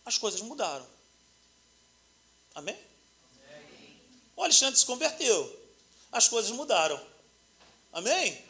[0.03, 0.85] As coisas mudaram.
[2.55, 2.75] Amém?
[2.75, 4.01] Amém?
[4.35, 5.60] O Alexandre se converteu.
[6.11, 6.99] As coisas mudaram.
[7.93, 8.43] Amém?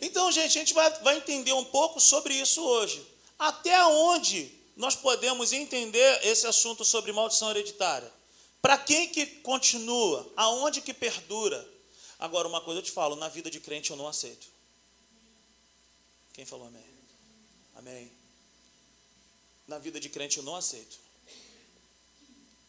[0.00, 3.06] Então, gente, a gente vai, vai entender um pouco sobre isso hoje.
[3.38, 8.12] Até onde nós podemos entender esse assunto sobre maldição hereditária?
[8.60, 10.30] Para quem que continua?
[10.36, 11.66] Aonde que perdura?
[12.18, 14.46] Agora, uma coisa eu te falo, na vida de crente eu não aceito.
[16.32, 16.84] Quem falou amém?
[17.76, 18.12] Amém.
[19.66, 20.98] Na vida de crente eu não aceito.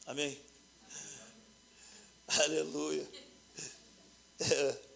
[0.06, 0.40] Amém?
[2.28, 3.27] Aleluia.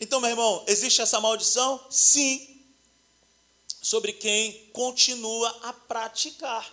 [0.00, 1.80] Então, meu irmão, existe essa maldição?
[1.88, 2.60] Sim.
[3.80, 6.70] Sobre quem continua a praticar.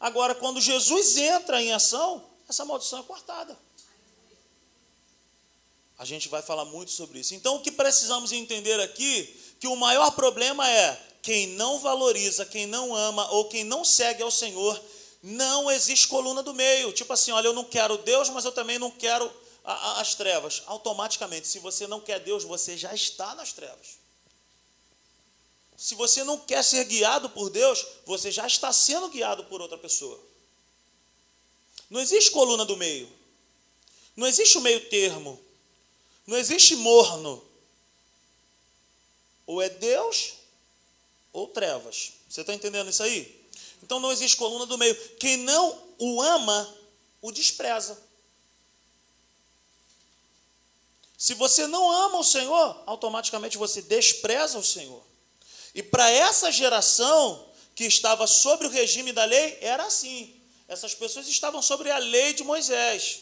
[0.00, 3.56] Agora, quando Jesus entra em ação, essa maldição é cortada.
[5.98, 7.34] A gente vai falar muito sobre isso.
[7.34, 12.66] Então, o que precisamos entender aqui, que o maior problema é quem não valoriza, quem
[12.66, 14.80] não ama ou quem não segue ao Senhor,
[15.22, 16.92] não existe coluna do meio.
[16.92, 19.30] Tipo assim, olha, eu não quero Deus, mas eu também não quero
[19.64, 23.98] as trevas, automaticamente, se você não quer Deus, você já está nas trevas.
[25.76, 29.78] Se você não quer ser guiado por Deus, você já está sendo guiado por outra
[29.78, 30.20] pessoa.
[31.88, 33.10] Não existe coluna do meio.
[34.14, 35.40] Não existe o meio termo.
[36.26, 37.42] Não existe morno.
[39.46, 40.34] Ou é Deus
[41.32, 42.12] ou trevas.
[42.28, 43.48] Você está entendendo isso aí?
[43.82, 44.94] Então não existe coluna do meio.
[45.16, 46.76] Quem não o ama,
[47.22, 48.09] o despreza.
[51.20, 55.02] Se você não ama o Senhor, automaticamente você despreza o Senhor.
[55.74, 60.34] E para essa geração que estava sobre o regime da lei, era assim.
[60.66, 63.20] Essas pessoas estavam sobre a lei de Moisés.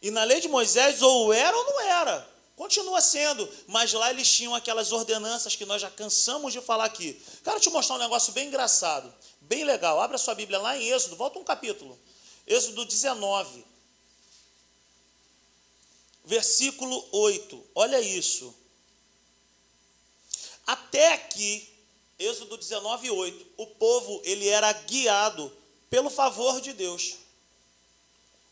[0.00, 2.30] E na lei de Moisés, ou era ou não era.
[2.54, 7.20] Continua sendo, mas lá eles tinham aquelas ordenanças que nós já cansamos de falar aqui.
[7.42, 10.00] Quero te mostrar um negócio bem engraçado, bem legal.
[10.00, 11.98] Abra sua Bíblia lá em Êxodo, volta um capítulo.
[12.46, 13.68] Êxodo 19
[16.24, 17.64] versículo 8.
[17.74, 18.54] Olha isso.
[20.66, 21.68] Até aqui,
[22.18, 25.52] Êxodo 19, 8, o povo ele era guiado
[25.88, 27.16] pelo favor de Deus.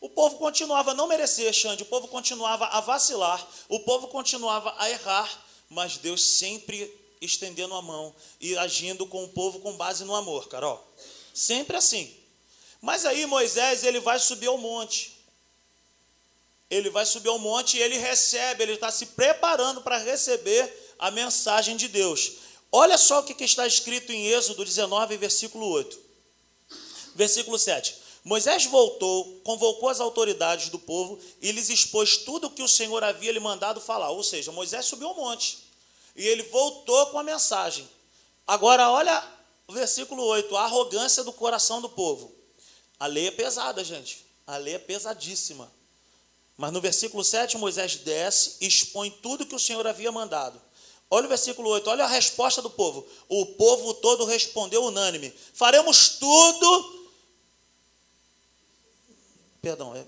[0.01, 4.73] O povo continuava a não merecer, Xande, o povo continuava a vacilar, o povo continuava
[4.77, 10.05] a errar, mas Deus sempre estendendo a mão e agindo com o povo com base
[10.05, 10.85] no amor, Carol.
[11.33, 12.15] Sempre assim.
[12.81, 15.18] Mas aí Moisés ele vai subir ao monte
[16.69, 21.09] ele vai subir ao monte e ele recebe, ele está se preparando para receber a
[21.09, 22.33] mensagem de Deus.
[22.71, 25.99] Olha só o que está escrito em Êxodo 19, versículo 8.
[27.15, 27.95] Versículo 7.
[28.23, 33.03] Moisés voltou, convocou as autoridades do povo e lhes expôs tudo o que o Senhor
[33.03, 34.11] havia lhe mandado falar.
[34.11, 35.57] Ou seja, Moisés subiu ao monte
[36.15, 37.89] e ele voltou com a mensagem.
[38.45, 39.25] Agora, olha
[39.67, 42.35] o versículo 8: a arrogância do coração do povo.
[42.99, 44.25] A lei é pesada, gente.
[44.45, 45.71] A lei é pesadíssima.
[46.59, 50.61] Mas no versículo 7, Moisés desce e expõe tudo que o Senhor havia mandado.
[51.09, 53.07] Olha o versículo 8, olha a resposta do povo.
[53.29, 57.09] O povo todo respondeu unânime: Faremos tudo.
[59.61, 60.05] Perdão, é,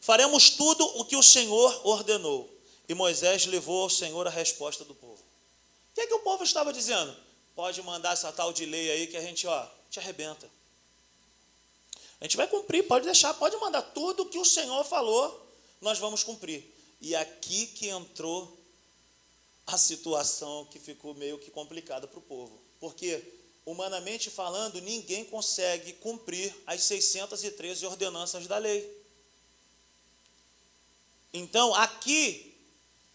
[0.00, 2.48] faremos tudo o que o Senhor ordenou.
[2.88, 5.20] E Moisés levou ao Senhor a resposta do povo.
[5.20, 7.12] O que, é que o povo estava dizendo?
[7.56, 10.48] Pode mandar essa tal de lei aí que a gente, ó, te arrebenta.
[12.20, 15.47] A gente vai cumprir, pode deixar, pode mandar tudo o que o Senhor falou,
[15.80, 16.64] nós vamos cumprir.
[17.00, 18.58] E aqui que entrou
[19.66, 22.58] a situação que ficou meio que complicada para o povo.
[22.80, 23.22] Porque,
[23.66, 28.98] humanamente falando, ninguém consegue cumprir as 613 ordenanças da lei.
[31.32, 32.54] Então, aqui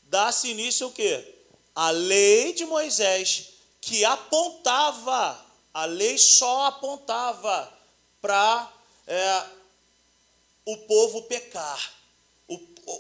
[0.03, 1.35] dá-se início o quê?
[1.75, 3.49] A lei de Moisés,
[3.81, 7.73] que apontava, a lei só apontava
[8.21, 8.71] para
[9.07, 9.45] é,
[10.65, 12.02] o povo pecar.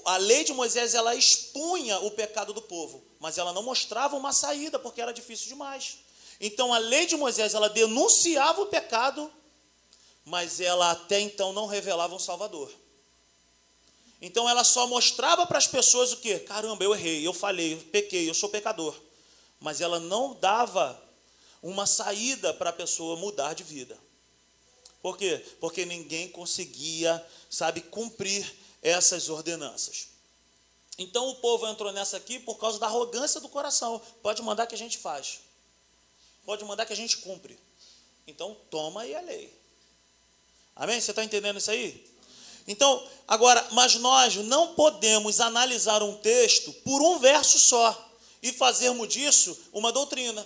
[0.05, 4.33] A lei de Moisés, ela expunha o pecado do povo mas ela não mostrava uma
[4.33, 5.99] saída porque era difícil demais.
[6.41, 9.31] Então a lei de Moisés ela denunciava o pecado,
[10.25, 12.69] mas ela até então não revelava um Salvador.
[14.21, 16.37] Então ela só mostrava para as pessoas o que?
[16.39, 18.93] Caramba, eu errei, eu falhei, eu pequei, eu sou pecador.
[19.57, 21.01] Mas ela não dava
[21.61, 23.97] uma saída para a pessoa mudar de vida.
[25.01, 25.41] Por quê?
[25.61, 30.09] Porque ninguém conseguia, sabe, cumprir essas ordenanças.
[30.97, 33.99] Então o povo entrou nessa aqui por causa da arrogância do coração.
[34.21, 35.39] Pode mandar que a gente faz.
[36.45, 37.57] Pode mandar que a gente cumpre.
[38.27, 39.51] Então toma aí a lei.
[40.75, 40.99] Amém?
[40.99, 42.11] Você está entendendo isso aí?
[42.67, 49.09] Então, agora, mas nós não podemos analisar um texto por um verso só e fazermos
[49.09, 50.45] disso uma doutrina.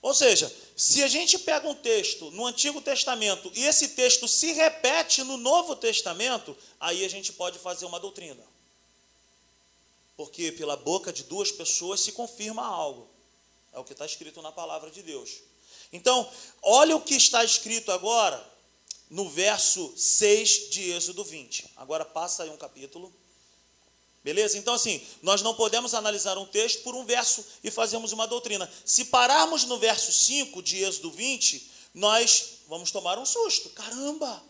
[0.00, 4.52] Ou seja, se a gente pega um texto no Antigo Testamento e esse texto se
[4.52, 8.42] repete no Novo Testamento, aí a gente pode fazer uma doutrina.
[10.16, 13.08] Porque pela boca de duas pessoas se confirma algo.
[13.72, 15.40] É o que está escrito na palavra de Deus.
[15.92, 16.30] Então,
[16.62, 18.52] olha o que está escrito agora
[19.10, 21.70] no verso 6 de Êxodo 20.
[21.76, 23.12] Agora passa aí um capítulo.
[24.22, 24.56] Beleza?
[24.56, 28.70] Então, assim, nós não podemos analisar um texto por um verso e fazermos uma doutrina.
[28.84, 33.70] Se pararmos no verso 5 de Êxodo 20, nós vamos tomar um susto.
[33.70, 34.42] Caramba!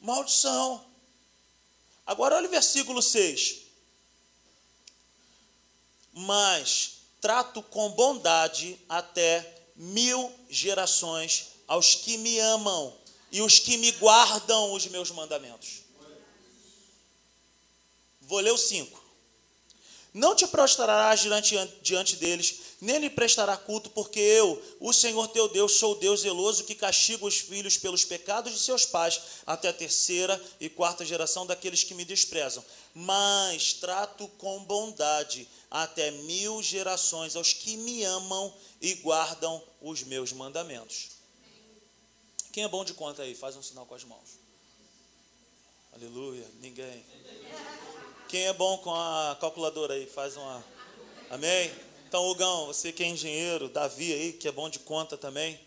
[0.00, 0.84] Maldição!
[2.04, 3.66] Agora olha o versículo 6
[6.18, 12.96] mas trato com bondade até mil gerações aos que me amam
[13.30, 15.82] e os que me guardam os meus mandamentos.
[18.26, 19.06] Vou ler o 5.
[20.12, 25.72] Não te prostrarás diante, deles, nem lhe prestará culto, porque eu, o Senhor teu Deus,
[25.72, 30.42] sou Deus zeloso que castiga os filhos pelos pecados de seus pais, até a terceira
[30.58, 32.64] e quarta geração daqueles que me desprezam.
[32.94, 40.32] Mas trato com bondade até mil gerações aos que me amam e guardam os meus
[40.32, 41.10] mandamentos.
[42.52, 43.34] Quem é bom de conta aí?
[43.34, 44.38] Faz um sinal com as mãos.
[45.92, 46.46] Aleluia.
[46.58, 47.04] Ninguém.
[48.28, 50.06] Quem é bom com a calculadora aí?
[50.06, 50.64] Faz uma.
[51.30, 51.72] Amém?
[52.08, 55.60] Então, Hugão, você que é engenheiro, Davi aí, que é bom de conta também.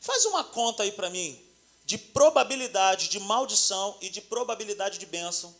[0.00, 1.38] Faz uma conta aí para mim
[1.84, 5.54] de probabilidade de maldição e de probabilidade de bênção.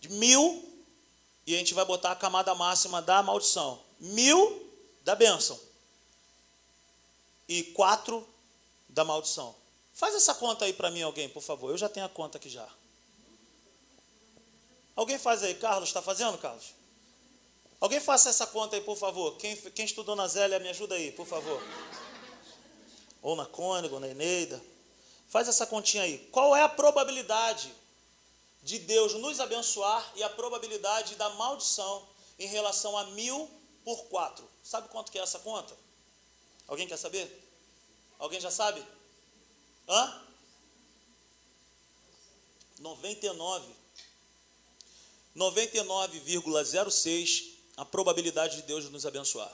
[0.00, 0.68] De mil,
[1.46, 3.80] e a gente vai botar a camada máxima da maldição.
[4.00, 4.68] Mil
[5.04, 5.58] da bênção.
[7.48, 8.26] E quatro
[8.88, 9.54] da maldição.
[9.94, 11.70] Faz essa conta aí para mim, alguém, por favor.
[11.70, 12.68] Eu já tenho a conta aqui já.
[14.94, 15.88] Alguém faz aí, Carlos?
[15.88, 16.74] Está fazendo, Carlos?
[17.80, 19.36] Alguém faça essa conta aí, por favor.
[19.38, 21.60] Quem, quem estudou na Zélia, me ajuda aí, por favor.
[23.22, 24.62] Ou na Cônigo, na Eneida.
[25.28, 26.18] Faz essa continha aí.
[26.30, 27.74] Qual é a probabilidade
[28.62, 32.06] de Deus nos abençoar e a probabilidade da maldição
[32.38, 33.50] em relação a mil
[33.84, 34.48] por quatro?
[34.62, 35.74] Sabe quanto que é essa conta?
[36.68, 37.26] Alguém quer saber?
[38.18, 38.86] Alguém já sabe?
[39.88, 40.22] Hã?
[42.78, 43.81] 99
[45.36, 49.52] 99,06 a probabilidade de Deus nos abençoar.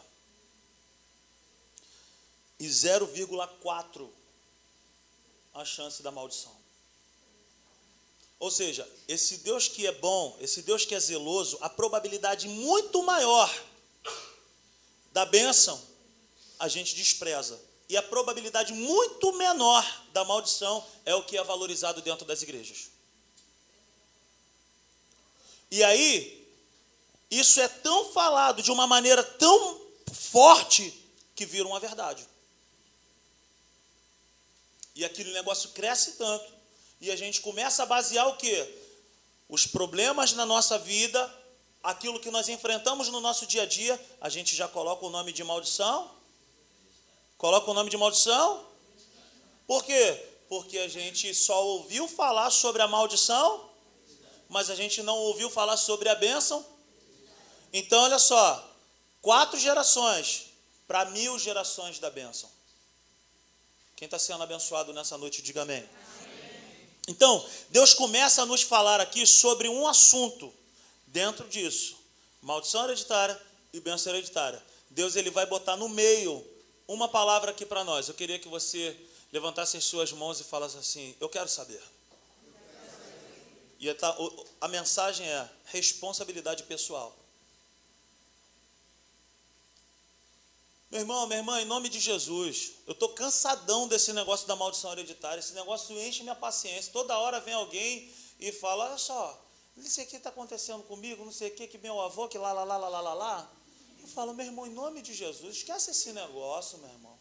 [2.58, 4.08] E 0,4
[5.54, 6.56] a chance da maldição.
[8.40, 13.02] Ou seja, esse Deus que é bom, esse Deus que é zeloso, a probabilidade muito
[13.02, 13.52] maior
[15.12, 15.80] da bênção
[16.58, 17.60] a gente despreza.
[17.88, 22.90] E a probabilidade muito menor da maldição é o que é valorizado dentro das igrejas.
[25.70, 26.46] E aí,
[27.30, 29.80] isso é tão falado de uma maneira tão
[30.12, 30.92] forte
[31.34, 32.26] que vira uma verdade.
[34.94, 36.52] E aquele negócio cresce tanto.
[37.00, 38.74] E a gente começa a basear o quê?
[39.48, 41.38] Os problemas na nossa vida
[41.82, 45.32] aquilo que nós enfrentamos no nosso dia a dia, a gente já coloca o nome
[45.32, 46.10] de maldição?
[47.36, 48.66] Coloca o nome de maldição?
[49.66, 50.24] Por quê?
[50.48, 53.67] Porque a gente só ouviu falar sobre a maldição,
[54.48, 56.64] mas a gente não ouviu falar sobre a bênção.
[57.72, 58.76] Então, olha só,
[59.20, 60.46] quatro gerações
[60.86, 62.50] para mil gerações da bênção.
[63.94, 65.86] Quem está sendo abençoado nessa noite, diga amém.
[67.06, 70.52] Então, Deus começa a nos falar aqui sobre um assunto
[71.06, 71.96] dentro disso:
[72.40, 73.40] maldição hereditária
[73.72, 74.62] e bênção hereditária.
[74.90, 76.46] Deus ele vai botar no meio
[76.86, 78.08] uma palavra aqui para nós.
[78.08, 78.96] Eu queria que você
[79.32, 81.82] levantasse as suas mãos e falasse assim: Eu quero saber.
[83.78, 83.88] E
[84.60, 87.16] a mensagem é responsabilidade pessoal.
[90.90, 94.90] Meu irmão, minha irmã, em nome de Jesus, eu estou cansadão desse negócio da maldição
[94.92, 95.38] hereditária.
[95.38, 96.92] Esse negócio enche minha paciência.
[96.92, 98.10] Toda hora vem alguém
[98.40, 99.38] e fala: Olha só,
[99.76, 102.36] não sei o que está acontecendo comigo, não sei o que, que meu avô, que
[102.36, 103.52] lá, lá, lá, lá, lá, lá.
[104.00, 107.18] Eu falo, meu irmão, em nome de Jesus, esquece esse negócio, meu irmão.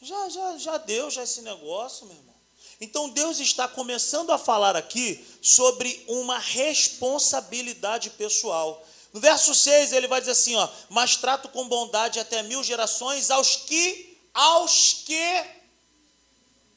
[0.00, 2.37] Já, já, já deu já esse negócio, meu irmão.
[2.80, 8.86] Então Deus está começando a falar aqui sobre uma responsabilidade pessoal.
[9.12, 13.30] No verso 6 ele vai dizer assim, ó, mas trato com bondade até mil gerações
[13.30, 15.44] aos que, aos que,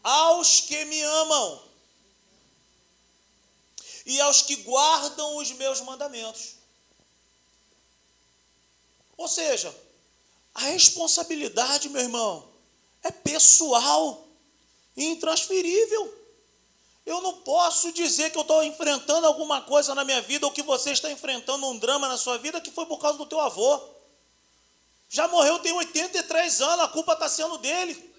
[0.04, 1.62] aos que me amam
[4.06, 6.56] e aos que guardam os meus mandamentos.
[9.16, 9.74] Ou seja,
[10.56, 12.50] a responsabilidade, meu irmão,
[13.04, 14.28] é pessoal
[14.96, 16.22] intransferível.
[17.06, 20.62] Eu não posso dizer que eu estou enfrentando alguma coisa na minha vida ou que
[20.62, 23.82] você está enfrentando um drama na sua vida que foi por causa do teu avô.
[25.10, 28.12] Já morreu, tem 83 anos, a culpa está sendo dele.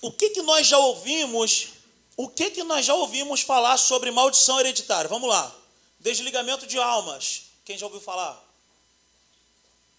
[0.00, 1.70] O que, que nós já ouvimos?
[2.16, 5.08] O que, que nós já ouvimos falar sobre maldição hereditária?
[5.08, 5.52] Vamos lá.
[5.98, 7.46] Desligamento de almas.
[7.64, 8.40] Quem já ouviu falar?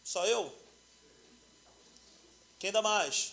[0.04, 0.59] Só eu?
[2.60, 3.32] Quem dá mais?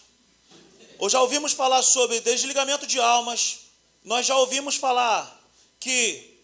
[1.01, 3.59] Ou já ouvimos falar sobre desligamento de almas.
[4.05, 5.45] Nós já ouvimos falar
[5.81, 6.39] que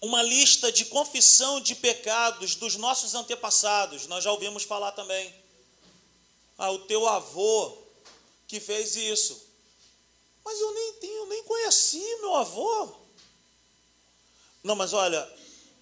[0.00, 4.06] uma lista de confissão de pecados dos nossos antepassados.
[4.06, 5.32] Nós já ouvimos falar também.
[6.56, 7.76] Ah, o teu avô
[8.48, 9.46] que fez isso.
[10.42, 12.94] Mas eu nem tenho, nem conheci meu avô.
[14.64, 15.30] Não, mas olha,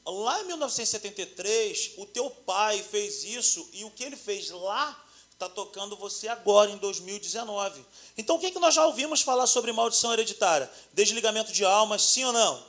[0.04, 5.04] lá em 1973, o teu pai fez isso e o que ele fez lá
[5.38, 7.84] está tocando você agora, em 2019.
[8.16, 10.68] Então, o que, é que nós já ouvimos falar sobre maldição hereditária?
[10.92, 12.66] Desligamento de almas, sim ou não?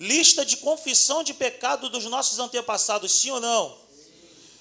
[0.00, 3.76] Lista de confissão de pecado dos nossos antepassados, sim ou não?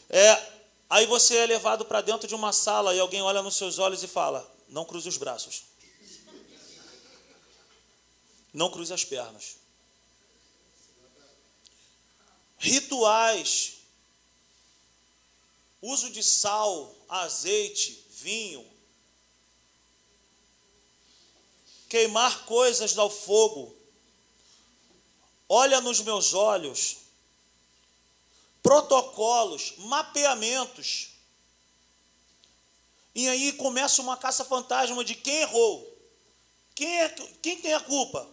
[0.09, 0.51] É,
[0.89, 4.03] aí você é levado para dentro de uma sala e alguém olha nos seus olhos
[4.03, 5.63] e fala: não cruze os braços.
[8.53, 9.59] Não cruze as pernas
[12.59, 13.78] rituais,
[15.81, 18.65] uso de sal, azeite, vinho,
[21.87, 23.75] queimar coisas ao fogo,
[25.47, 26.97] olha nos meus olhos,
[28.61, 31.09] protocolos, mapeamentos.
[33.15, 35.97] E aí começa uma caça fantasma de quem errou.
[36.75, 37.09] Quem, é,
[37.41, 38.29] quem tem a culpa?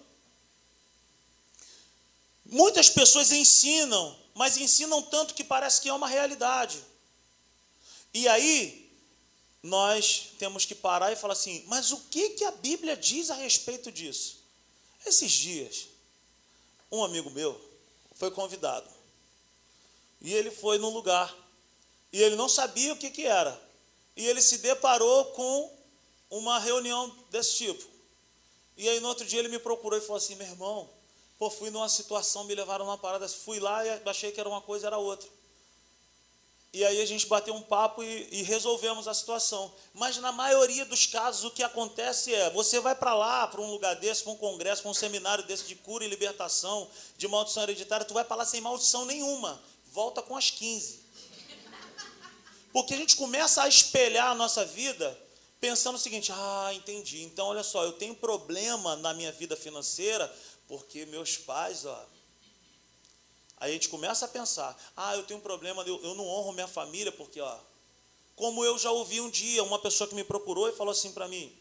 [2.45, 6.85] Muitas pessoas ensinam, mas ensinam tanto que parece que é uma realidade.
[8.17, 8.91] E aí,
[9.63, 13.35] nós temos que parar e falar assim: mas o que, que a Bíblia diz a
[13.35, 14.43] respeito disso?
[15.05, 15.89] Esses dias,
[16.91, 17.61] um amigo meu
[18.15, 18.89] foi convidado.
[20.23, 21.31] E ele foi num lugar.
[22.11, 23.63] E ele não sabia o que, que era.
[24.17, 25.79] E ele se deparou com
[26.31, 27.85] uma reunião desse tipo.
[28.79, 30.89] E aí, no outro dia, ele me procurou e falou assim: meu irmão,
[31.39, 34.63] Pô, fui numa situação, me levaram numa parada, fui lá e achei que era uma
[34.63, 35.29] coisa, era outra.
[36.77, 39.73] E aí a gente bateu um papo e, e resolvemos a situação.
[39.95, 43.71] Mas na maioria dos casos o que acontece é, você vai para lá, para um
[43.71, 46.87] lugar desse, para um congresso, para um seminário desse de cura e libertação,
[47.17, 49.59] de maldição hereditária, tu vai para lá sem maldição nenhuma.
[49.87, 51.01] Volta com as 15.
[52.75, 55.19] Porque a gente começa a espelhar a nossa vida
[55.59, 57.23] pensando o seguinte: ah, entendi.
[57.23, 60.31] Então, olha só, eu tenho problema na minha vida financeira
[60.69, 62.07] porque meus pais, ó.
[63.59, 66.53] Aí a gente começa a pensar: ah, eu tenho um problema, eu, eu não honro
[66.53, 67.59] minha família, porque, ó.
[68.35, 71.27] Como eu já ouvi um dia, uma pessoa que me procurou e falou assim para
[71.27, 71.57] mim: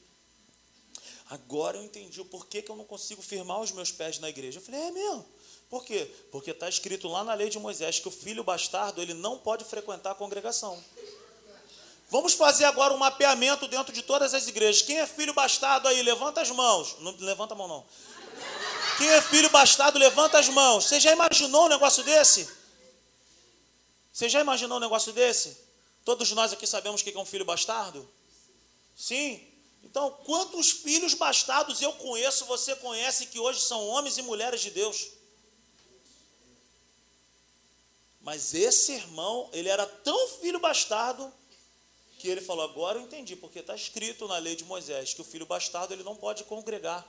[1.30, 4.60] agora eu entendi o porquê que eu não consigo firmar os meus pés na igreja.
[4.60, 5.26] Eu falei: é mesmo?
[5.70, 6.12] Por quê?
[6.32, 9.64] Porque está escrito lá na lei de Moisés que o filho bastardo ele não pode
[9.66, 10.82] frequentar a congregação.
[12.10, 14.82] Vamos fazer agora um mapeamento dentro de todas as igrejas.
[14.84, 16.04] Quem é filho bastardo aí?
[16.04, 16.96] Levanta as mãos.
[17.00, 17.86] Não levanta a mão, não.
[18.98, 20.86] Quem é filho bastardo, levanta as mãos.
[20.86, 22.50] Você já imaginou um negócio desse?
[24.12, 25.58] Você já imaginou um negócio desse?
[26.06, 28.10] Todos nós aqui sabemos que é um filho bastardo?
[28.96, 29.46] Sim.
[29.84, 34.72] Então, quantos filhos bastardos eu conheço, você conhece, que hoje são homens e mulheres de
[34.72, 35.10] Deus?
[38.22, 41.32] Mas esse irmão, ele era tão filho bastardo
[42.18, 45.26] que ele falou: Agora eu entendi, porque está escrito na lei de Moisés que o
[45.26, 47.06] filho bastardo ele não pode congregar.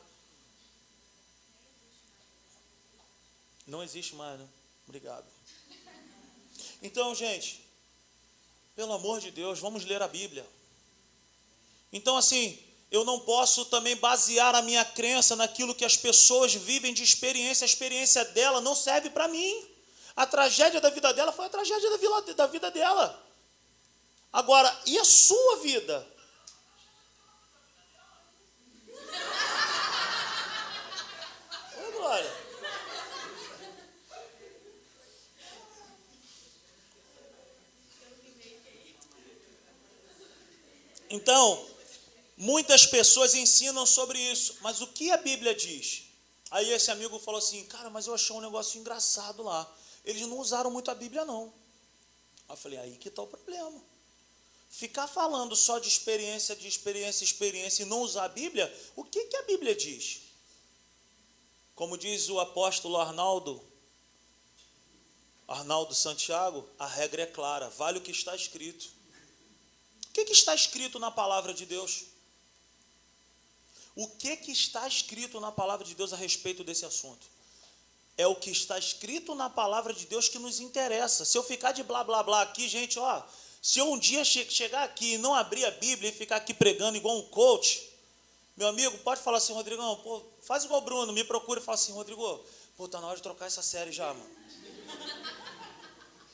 [3.67, 4.47] Não existe mais, né?
[4.87, 5.27] Obrigado.
[6.81, 7.65] Então, gente,
[8.77, 10.47] pelo amor de Deus, vamos ler a Bíblia.
[11.93, 16.95] Então, assim, eu não posso também basear a minha crença naquilo que as pessoas vivem
[16.95, 17.65] de experiência.
[17.65, 19.69] A experiência dela não serve para mim.
[20.15, 21.91] A tragédia da vida dela foi a tragédia
[22.35, 23.23] da vida dela.
[24.33, 26.07] Agora, e a sua vida?
[31.77, 32.47] Ô, Glória.
[41.09, 41.67] Então,
[42.37, 46.05] muitas pessoas ensinam sobre isso, mas o que a Bíblia diz?
[46.51, 49.71] Aí esse amigo falou assim: Cara, mas eu achei um negócio engraçado lá.
[50.05, 51.53] Eles não usaram muito a Bíblia, não.
[52.49, 53.83] Eu falei: Aí que está o problema.
[54.69, 59.25] Ficar falando só de experiência, de experiência, experiência e não usar a Bíblia, o que,
[59.25, 60.23] que a Bíblia diz?
[61.75, 63.63] Como diz o apóstolo Arnaldo,
[65.49, 68.96] Arnaldo Santiago, a regra é clara: vale o que está escrito
[70.17, 72.05] que, que está escrito na palavra de Deus?
[73.95, 77.27] O que, que está escrito na palavra de Deus a respeito desse assunto?
[78.17, 81.27] É o que está escrito na palavra de Deus que nos interessa.
[81.27, 83.23] Se eu ficar de blá blá blá aqui, gente, ó,
[83.61, 86.55] se eu um dia che chegar aqui e não abrir a Bíblia e ficar aqui
[86.55, 87.87] pregando igual um coach,
[88.57, 91.75] meu amigo, pode falar assim, Rodrigão, pô, faz igual o Bruno, me procura e fala
[91.75, 92.43] assim, Rodrigo,
[92.75, 94.37] pô, tá na hora de trocar essa série já, mano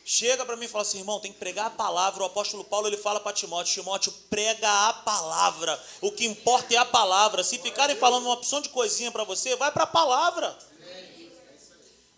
[0.05, 2.22] chega para mim e fala assim, irmão, tem que pregar a palavra.
[2.22, 5.80] O apóstolo Paulo ele fala para Timóteo, Timóteo, prega a palavra.
[6.00, 7.44] O que importa é a palavra.
[7.44, 10.59] Se ficarem falando uma opção de coisinha para você, vai para a palavra.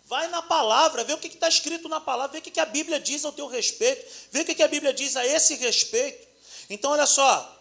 [0.05, 2.99] Vai na palavra, vê o que está escrito na palavra, vê o que a Bíblia
[2.99, 6.27] diz ao teu respeito, vê o que a Bíblia diz a esse respeito.
[6.69, 7.51] Então, olha só.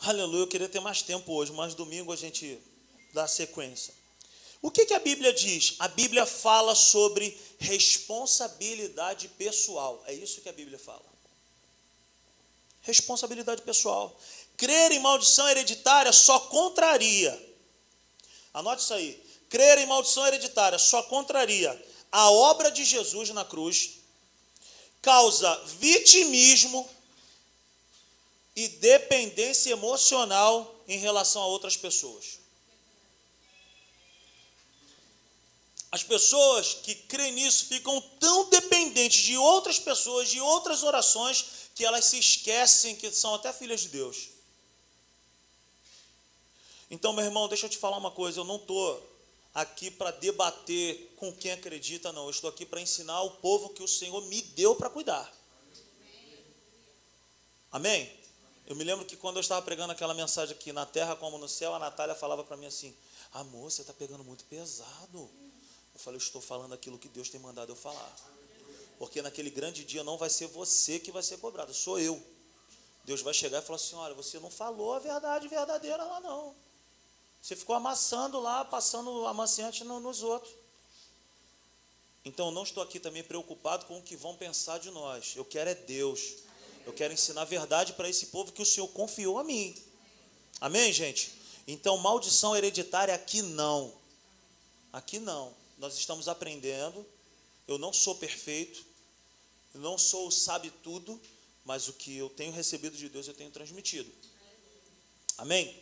[0.00, 2.60] Aleluia, eu queria ter mais tempo hoje, mas domingo a gente
[3.14, 3.94] dá sequência.
[4.62, 5.74] O que, que a Bíblia diz?
[5.80, 10.00] A Bíblia fala sobre responsabilidade pessoal.
[10.06, 11.02] É isso que a Bíblia fala.
[12.82, 14.16] Responsabilidade pessoal.
[14.56, 17.54] Crer em maldição hereditária só contraria.
[18.54, 19.20] Anote isso aí.
[19.50, 21.70] Crer em maldição hereditária só contraria
[22.12, 23.98] a obra de Jesus na cruz,
[25.00, 26.88] causa vitimismo
[28.54, 32.41] e dependência emocional em relação a outras pessoas.
[35.92, 41.84] As pessoas que creem nisso ficam tão dependentes de outras pessoas, de outras orações, que
[41.84, 44.30] elas se esquecem que são até filhas de Deus.
[46.90, 49.06] Então, meu irmão, deixa eu te falar uma coisa: eu não estou
[49.54, 52.24] aqui para debater com quem acredita, não.
[52.24, 55.30] Eu estou aqui para ensinar o povo que o Senhor me deu para cuidar.
[57.70, 58.10] Amém?
[58.66, 61.48] Eu me lembro que quando eu estava pregando aquela mensagem aqui, na terra como no
[61.48, 62.96] céu, a Natália falava para mim assim:
[63.32, 65.41] Amor, você está pegando muito pesado.
[66.02, 68.12] Falei, estou falando aquilo que Deus tem mandado eu falar.
[68.98, 72.20] Porque naquele grande dia não vai ser você que vai ser cobrado, sou eu.
[73.04, 76.56] Deus vai chegar e falar assim: olha, você não falou a verdade verdadeira lá, não.
[77.40, 80.52] Você ficou amassando lá, passando amaciante nos outros.
[82.24, 85.34] Então, não estou aqui também preocupado com o que vão pensar de nós.
[85.36, 86.34] Eu quero é Deus.
[86.84, 89.72] Eu quero ensinar a verdade para esse povo que o Senhor confiou a mim.
[90.60, 91.32] Amém, gente?
[91.66, 93.92] Então, maldição hereditária aqui não.
[94.92, 97.04] Aqui não nós estamos aprendendo.
[97.66, 98.84] Eu não sou perfeito,
[99.74, 101.20] eu não sou sabe tudo,
[101.64, 104.10] mas o que eu tenho recebido de Deus eu tenho transmitido.
[105.36, 105.76] Amém?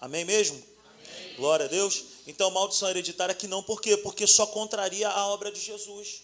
[0.00, 0.56] Amém mesmo?
[0.56, 1.36] Amém.
[1.36, 2.04] Glória a Deus.
[2.26, 3.96] Então, maldição hereditária que não, por quê?
[3.96, 6.22] Porque só contraria a obra de Jesus.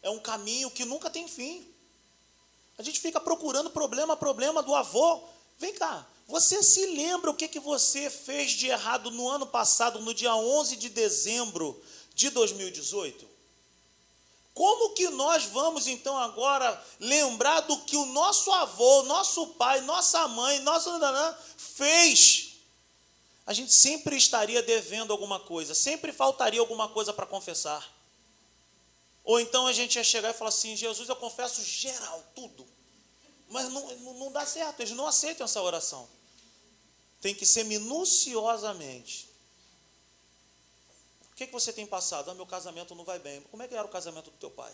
[0.00, 1.66] É um caminho que nunca tem fim.
[2.78, 5.24] A gente fica procurando problema, problema do avô.
[5.58, 10.00] Vem cá, você se lembra o que, que você fez de errado no ano passado,
[10.00, 11.82] no dia 11 de dezembro
[12.14, 13.32] de 2018?
[14.54, 20.28] Como que nós vamos então agora lembrar do que o nosso avô, nosso pai, nossa
[20.28, 20.90] mãe, nosso
[21.56, 22.52] fez?
[23.46, 27.90] A gente sempre estaria devendo alguma coisa, sempre faltaria alguma coisa para confessar.
[29.24, 32.66] Ou então a gente ia chegar e falar assim: Jesus, eu confesso geral, tudo.
[33.48, 36.08] Mas não, não dá certo, eles não aceitam essa oração.
[37.20, 39.28] Tem que ser minuciosamente.
[41.42, 42.30] Que, que você tem passado?
[42.30, 43.40] Ah, meu casamento não vai bem.
[43.50, 44.72] Como é que era o casamento do teu pai?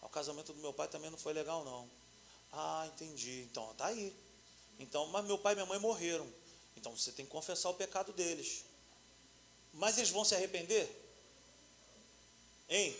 [0.00, 1.88] Ah, o casamento do meu pai também não foi legal, não.
[2.52, 3.42] Ah, entendi.
[3.50, 4.14] Então, tá aí.
[4.78, 6.26] Então, mas meu pai e minha mãe morreram.
[6.76, 8.64] Então você tem que confessar o pecado deles.
[9.72, 10.90] Mas eles vão se arrepender?
[12.68, 12.96] Hein?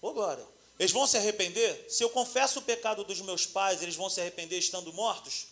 [0.00, 0.46] Ô glória.
[0.78, 1.86] Eles vão se arrepender?
[1.90, 5.48] Se eu confesso o pecado dos meus pais, eles vão se arrepender estando mortos?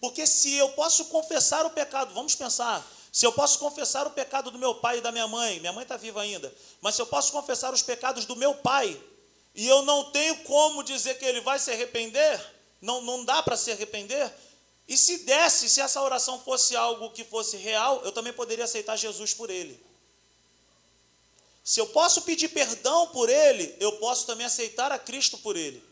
[0.00, 4.50] Porque se eu posso confessar o pecado, vamos pensar, se eu posso confessar o pecado
[4.50, 7.06] do meu pai e da minha mãe, minha mãe está viva ainda, mas se eu
[7.06, 9.00] posso confessar os pecados do meu pai,
[9.54, 12.40] e eu não tenho como dizer que ele vai se arrepender,
[12.80, 14.32] não, não dá para se arrepender,
[14.86, 18.96] e se desse, se essa oração fosse algo que fosse real, eu também poderia aceitar
[18.96, 19.80] Jesus por ele.
[21.62, 25.89] Se eu posso pedir perdão por ele, eu posso também aceitar a Cristo por ele.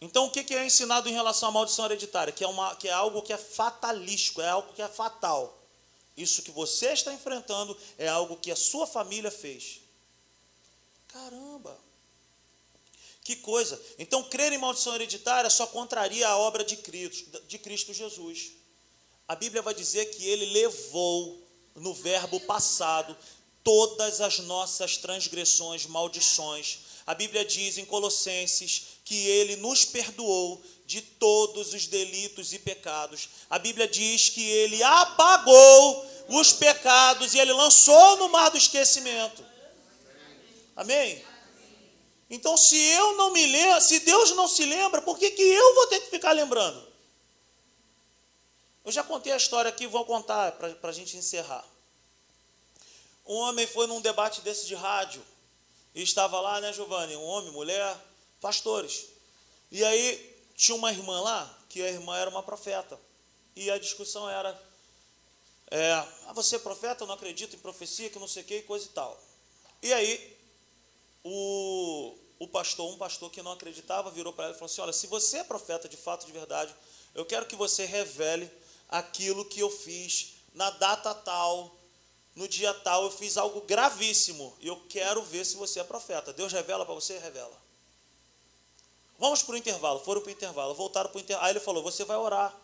[0.00, 2.32] Então, o que é ensinado em relação à maldição hereditária?
[2.32, 5.58] Que é, uma, que é algo que é fatalístico, é algo que é fatal.
[6.16, 9.80] Isso que você está enfrentando é algo que a sua família fez.
[11.08, 11.76] Caramba!
[13.22, 13.80] Que coisa!
[13.98, 18.52] Então, crer em maldição hereditária só contraria a obra de Cristo, de Cristo Jesus.
[19.28, 23.16] A Bíblia vai dizer que ele levou no verbo passado
[23.62, 26.80] todas as nossas transgressões, maldições.
[27.06, 33.28] A Bíblia diz em Colossenses que ele nos perdoou de todos os delitos e pecados.
[33.50, 39.44] A Bíblia diz que ele apagou os pecados e ele lançou no mar do esquecimento.
[40.76, 41.24] Amém?
[42.30, 45.74] Então, se eu não me lembro, se Deus não se lembra, por que, que eu
[45.74, 46.80] vou ter que ficar lembrando?
[48.84, 51.64] Eu já contei a história aqui, vou contar para a gente encerrar.
[53.26, 55.20] Um homem foi num debate desse de rádio,
[55.96, 57.16] e estava lá, né, Giovanni?
[57.16, 58.09] Um homem, mulher,
[58.40, 59.06] pastores.
[59.70, 62.98] E aí tinha uma irmã lá, que a irmã era uma profeta.
[63.54, 64.60] E a discussão era:
[65.70, 67.04] é, ah, você é profeta?
[67.04, 69.20] Eu não acredito em profecia, que não sei o que, coisa e tal.
[69.82, 70.36] E aí,
[71.24, 74.92] o, o pastor, um pastor que não acreditava, virou para ela e falou assim: Olha,
[74.92, 76.74] se você é profeta de fato, de verdade,
[77.14, 78.50] eu quero que você revele
[78.88, 81.76] aquilo que eu fiz na data tal,
[82.34, 86.32] no dia tal, eu fiz algo gravíssimo e eu quero ver se você é profeta.
[86.32, 87.18] Deus revela para você?
[87.18, 87.69] Revela.
[89.20, 90.00] Vamos para o intervalo.
[90.00, 91.46] Foram para o intervalo, voltaram para o intervalo.
[91.46, 92.58] Aí ele falou: Você vai orar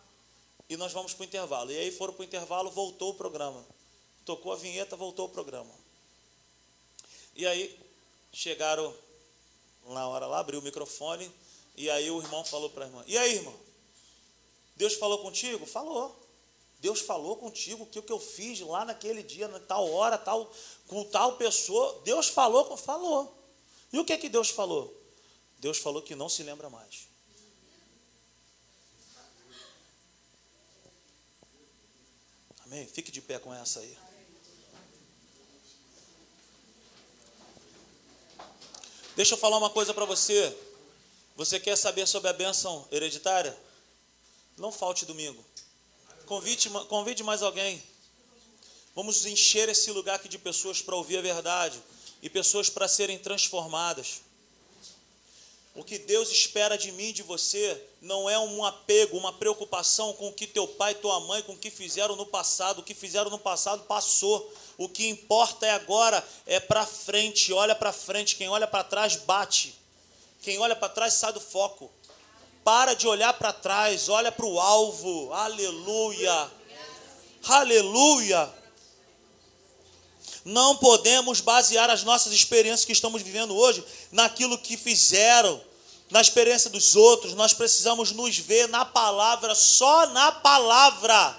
[0.67, 1.71] e nós vamos para o intervalo.
[1.71, 3.63] E aí foram para o intervalo, voltou o programa.
[4.25, 5.69] Tocou a vinheta, voltou o programa.
[7.35, 7.79] E aí
[8.33, 8.91] chegaram
[9.85, 11.31] na hora lá, abriu o microfone.
[11.75, 13.53] E aí o irmão falou para a irmã: E aí, irmão?
[14.75, 15.63] Deus falou contigo?
[15.67, 16.23] Falou.
[16.79, 20.51] Deus falou contigo que o que eu fiz lá naquele dia, na tal hora, tal,
[20.87, 22.01] com tal pessoa.
[22.03, 23.31] Deus falou, falou.
[23.93, 24.96] E o que é que Deus falou?
[25.59, 27.07] Deus falou que não se lembra mais.
[32.65, 32.85] Amém?
[32.85, 33.97] Fique de pé com essa aí.
[39.15, 40.55] Deixa eu falar uma coisa para você.
[41.35, 43.57] Você quer saber sobre a bênção hereditária?
[44.57, 45.43] Não falte domingo.
[46.25, 47.81] Convide, convide mais alguém.
[48.93, 51.81] Vamos encher esse lugar aqui de pessoas para ouvir a verdade
[52.21, 54.21] e pessoas para serem transformadas.
[55.77, 60.29] O que Deus espera de mim de você não é um apego, uma preocupação com
[60.29, 62.79] o que teu pai tua mãe, com o que fizeram no passado.
[62.79, 64.51] O que fizeram no passado passou.
[64.75, 67.53] O que importa é agora, é para frente.
[67.53, 68.35] Olha para frente.
[68.35, 69.75] Quem olha para trás bate.
[70.41, 71.91] Quem olha para trás sai do foco.
[72.63, 75.31] Para de olhar para trás, olha para o alvo.
[75.31, 76.51] Aleluia.
[77.43, 78.51] Aleluia.
[80.43, 85.61] Não podemos basear as nossas experiências que estamos vivendo hoje naquilo que fizeram,
[86.09, 87.33] na experiência dos outros.
[87.33, 91.35] Nós precisamos nos ver na palavra, só na palavra.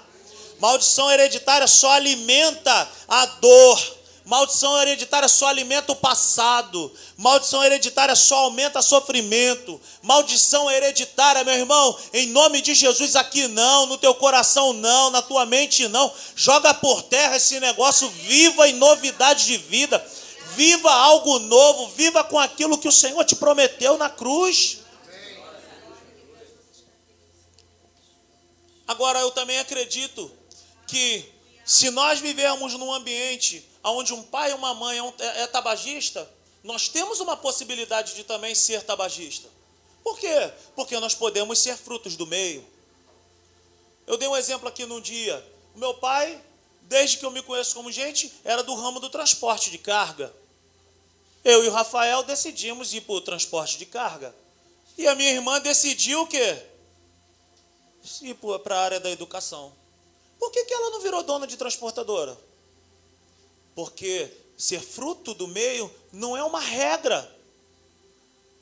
[0.59, 3.99] Maldição hereditária só alimenta a dor
[4.29, 6.93] Maldição hereditária só alimenta o passado.
[7.17, 9.81] Maldição hereditária só aumenta sofrimento.
[10.03, 15.23] Maldição hereditária, meu irmão, em nome de Jesus, aqui não, no teu coração não, na
[15.23, 16.13] tua mente não.
[16.35, 19.97] Joga por terra esse negócio, viva em novidade de vida.
[20.59, 24.79] Viva algo novo, viva com aquilo que o Senhor te prometeu na cruz.
[28.85, 30.29] Agora, eu também acredito
[30.85, 31.31] que
[31.63, 36.29] se nós vivermos num ambiente onde um pai e uma mãe é, é, é tabagista,
[36.61, 39.47] nós temos uma possibilidade de também ser tabagista.
[40.03, 40.51] Por quê?
[40.75, 42.67] Porque nós podemos ser frutos do meio.
[44.05, 45.41] Eu dei um exemplo aqui num dia.
[45.73, 46.37] O meu pai,
[46.81, 50.37] desde que eu me conheço como gente, era do ramo do transporte de carga.
[51.43, 54.35] Eu e o Rafael decidimos ir para o transporte de carga.
[54.97, 56.61] E a minha irmã decidiu o quê?
[58.21, 59.73] Ir para a área da educação.
[60.37, 62.37] Por que, que ela não virou dona de transportadora?
[63.75, 67.33] Porque ser fruto do meio não é uma regra.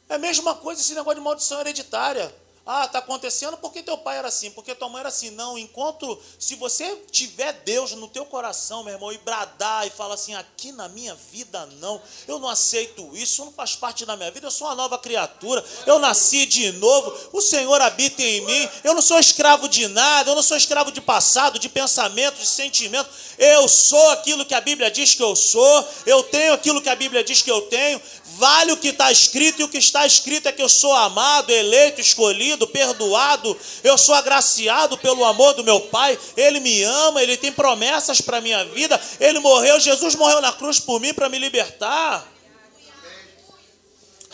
[0.09, 2.33] É a mesma coisa esse negócio de maldição hereditária.
[2.69, 5.29] Ah, está acontecendo porque teu pai era assim, porque tua mãe era assim.
[5.31, 10.15] Não, enquanto, se você tiver Deus no teu coração, meu irmão, e bradar e falar
[10.15, 14.29] assim, aqui na minha vida não, eu não aceito isso, não faz parte da minha
[14.31, 18.69] vida, eu sou uma nova criatura, eu nasci de novo, o Senhor habita em mim,
[18.83, 22.47] eu não sou escravo de nada, eu não sou escravo de passado, de pensamento, de
[22.47, 26.89] sentimento, eu sou aquilo que a Bíblia diz que eu sou, eu tenho aquilo que
[26.89, 28.01] a Bíblia diz que eu tenho,
[28.37, 31.49] vale o que está escrito, e o que está escrito é que eu sou amado,
[31.49, 37.35] eleito, escolhido, perdoado, eu sou agraciado pelo amor do meu Pai, Ele me ama, Ele
[37.35, 41.27] tem promessas para a minha vida, Ele morreu, Jesus morreu na cruz por mim para
[41.27, 42.25] me libertar.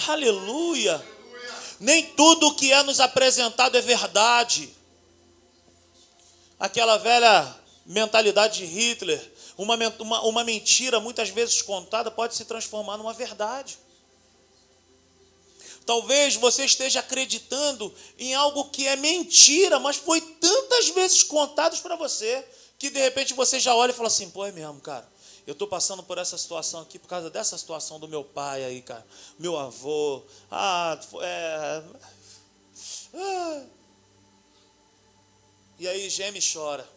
[0.07, 1.03] Aleluia.
[1.79, 4.69] Nem tudo que é nos apresentado é verdade.
[6.59, 7.53] Aquela velha
[7.85, 13.77] mentalidade de Hitler, uma, uma, uma mentira muitas vezes contada pode se transformar numa verdade.
[15.85, 21.95] Talvez você esteja acreditando em algo que é mentira, mas foi tantas vezes contado para
[21.95, 22.45] você
[22.79, 25.11] que de repente você já olha e fala assim: pô, é mesmo, cara.
[25.45, 28.81] Eu estou passando por essa situação aqui por causa dessa situação do meu pai aí,
[28.81, 29.05] cara.
[29.37, 30.23] Meu avô.
[30.49, 31.83] Ah, é.
[33.13, 33.63] Ah.
[35.79, 36.87] E aí geme e chora.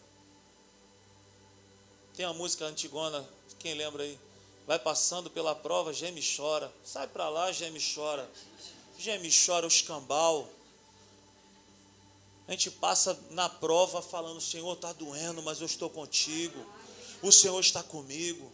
[2.14, 3.28] Tem uma música antigona,
[3.58, 4.18] quem lembra aí?
[4.64, 6.72] Vai passando pela prova, geme e chora.
[6.84, 8.28] Sai para lá, geme e chora
[8.98, 10.48] geme, chora o escambau.
[12.48, 16.58] A gente passa na prova falando: Senhor, está doendo, mas eu estou contigo.
[17.22, 18.52] O Senhor está comigo.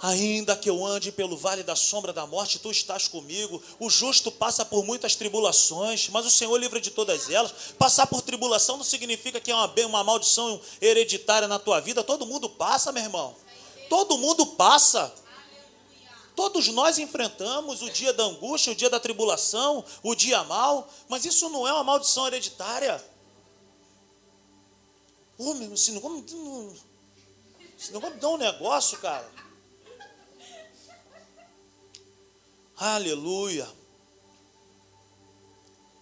[0.00, 3.62] Ainda que eu ande pelo vale da sombra da morte, tu estás comigo.
[3.78, 7.52] O justo passa por muitas tribulações, mas o Senhor livra de todas elas.
[7.78, 12.04] Passar por tribulação não significa que é uma, uma maldição hereditária na tua vida.
[12.04, 13.34] Todo mundo passa, meu irmão.
[13.88, 15.12] Todo mundo passa.
[16.34, 21.24] Todos nós enfrentamos o dia da angústia, o dia da tribulação, o dia mal, mas
[21.24, 23.02] isso não é uma maldição hereditária.
[25.38, 26.76] Ô, meu, esse negócio,
[27.78, 29.30] esse negócio dá um negócio, cara.
[32.76, 33.68] Aleluia.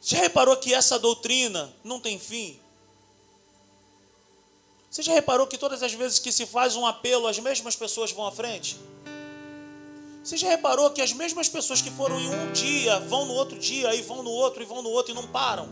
[0.00, 2.58] Você reparou que essa doutrina não tem fim?
[4.90, 8.12] Você já reparou que todas as vezes que se faz um apelo, as mesmas pessoas
[8.12, 8.78] vão à frente?
[10.22, 13.58] Você já reparou que as mesmas pessoas que foram em um dia vão no outro
[13.58, 15.68] dia, e vão no outro, e vão no outro e não param?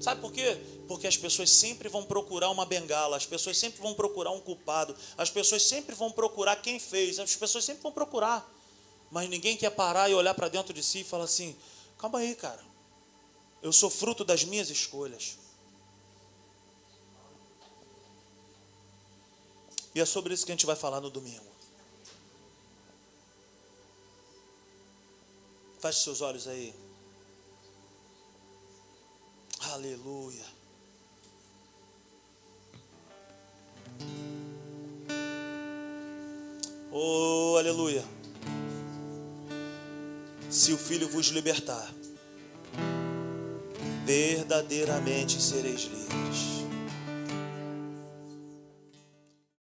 [0.00, 0.58] Sabe por quê?
[0.88, 4.96] Porque as pessoas sempre vão procurar uma bengala, as pessoas sempre vão procurar um culpado,
[5.18, 8.50] as pessoas sempre vão procurar quem fez, as pessoas sempre vão procurar.
[9.10, 11.56] Mas ninguém quer parar e olhar para dentro de si e falar assim:
[11.98, 12.62] calma aí, cara,
[13.62, 15.38] eu sou fruto das minhas escolhas.
[19.94, 21.53] E é sobre isso que a gente vai falar no domingo.
[25.84, 26.74] Feche seus olhos aí.
[29.72, 30.46] Aleluia.
[36.90, 38.02] Oh, aleluia.
[40.48, 41.92] Se o Filho vos libertar,
[44.06, 46.63] verdadeiramente sereis livres.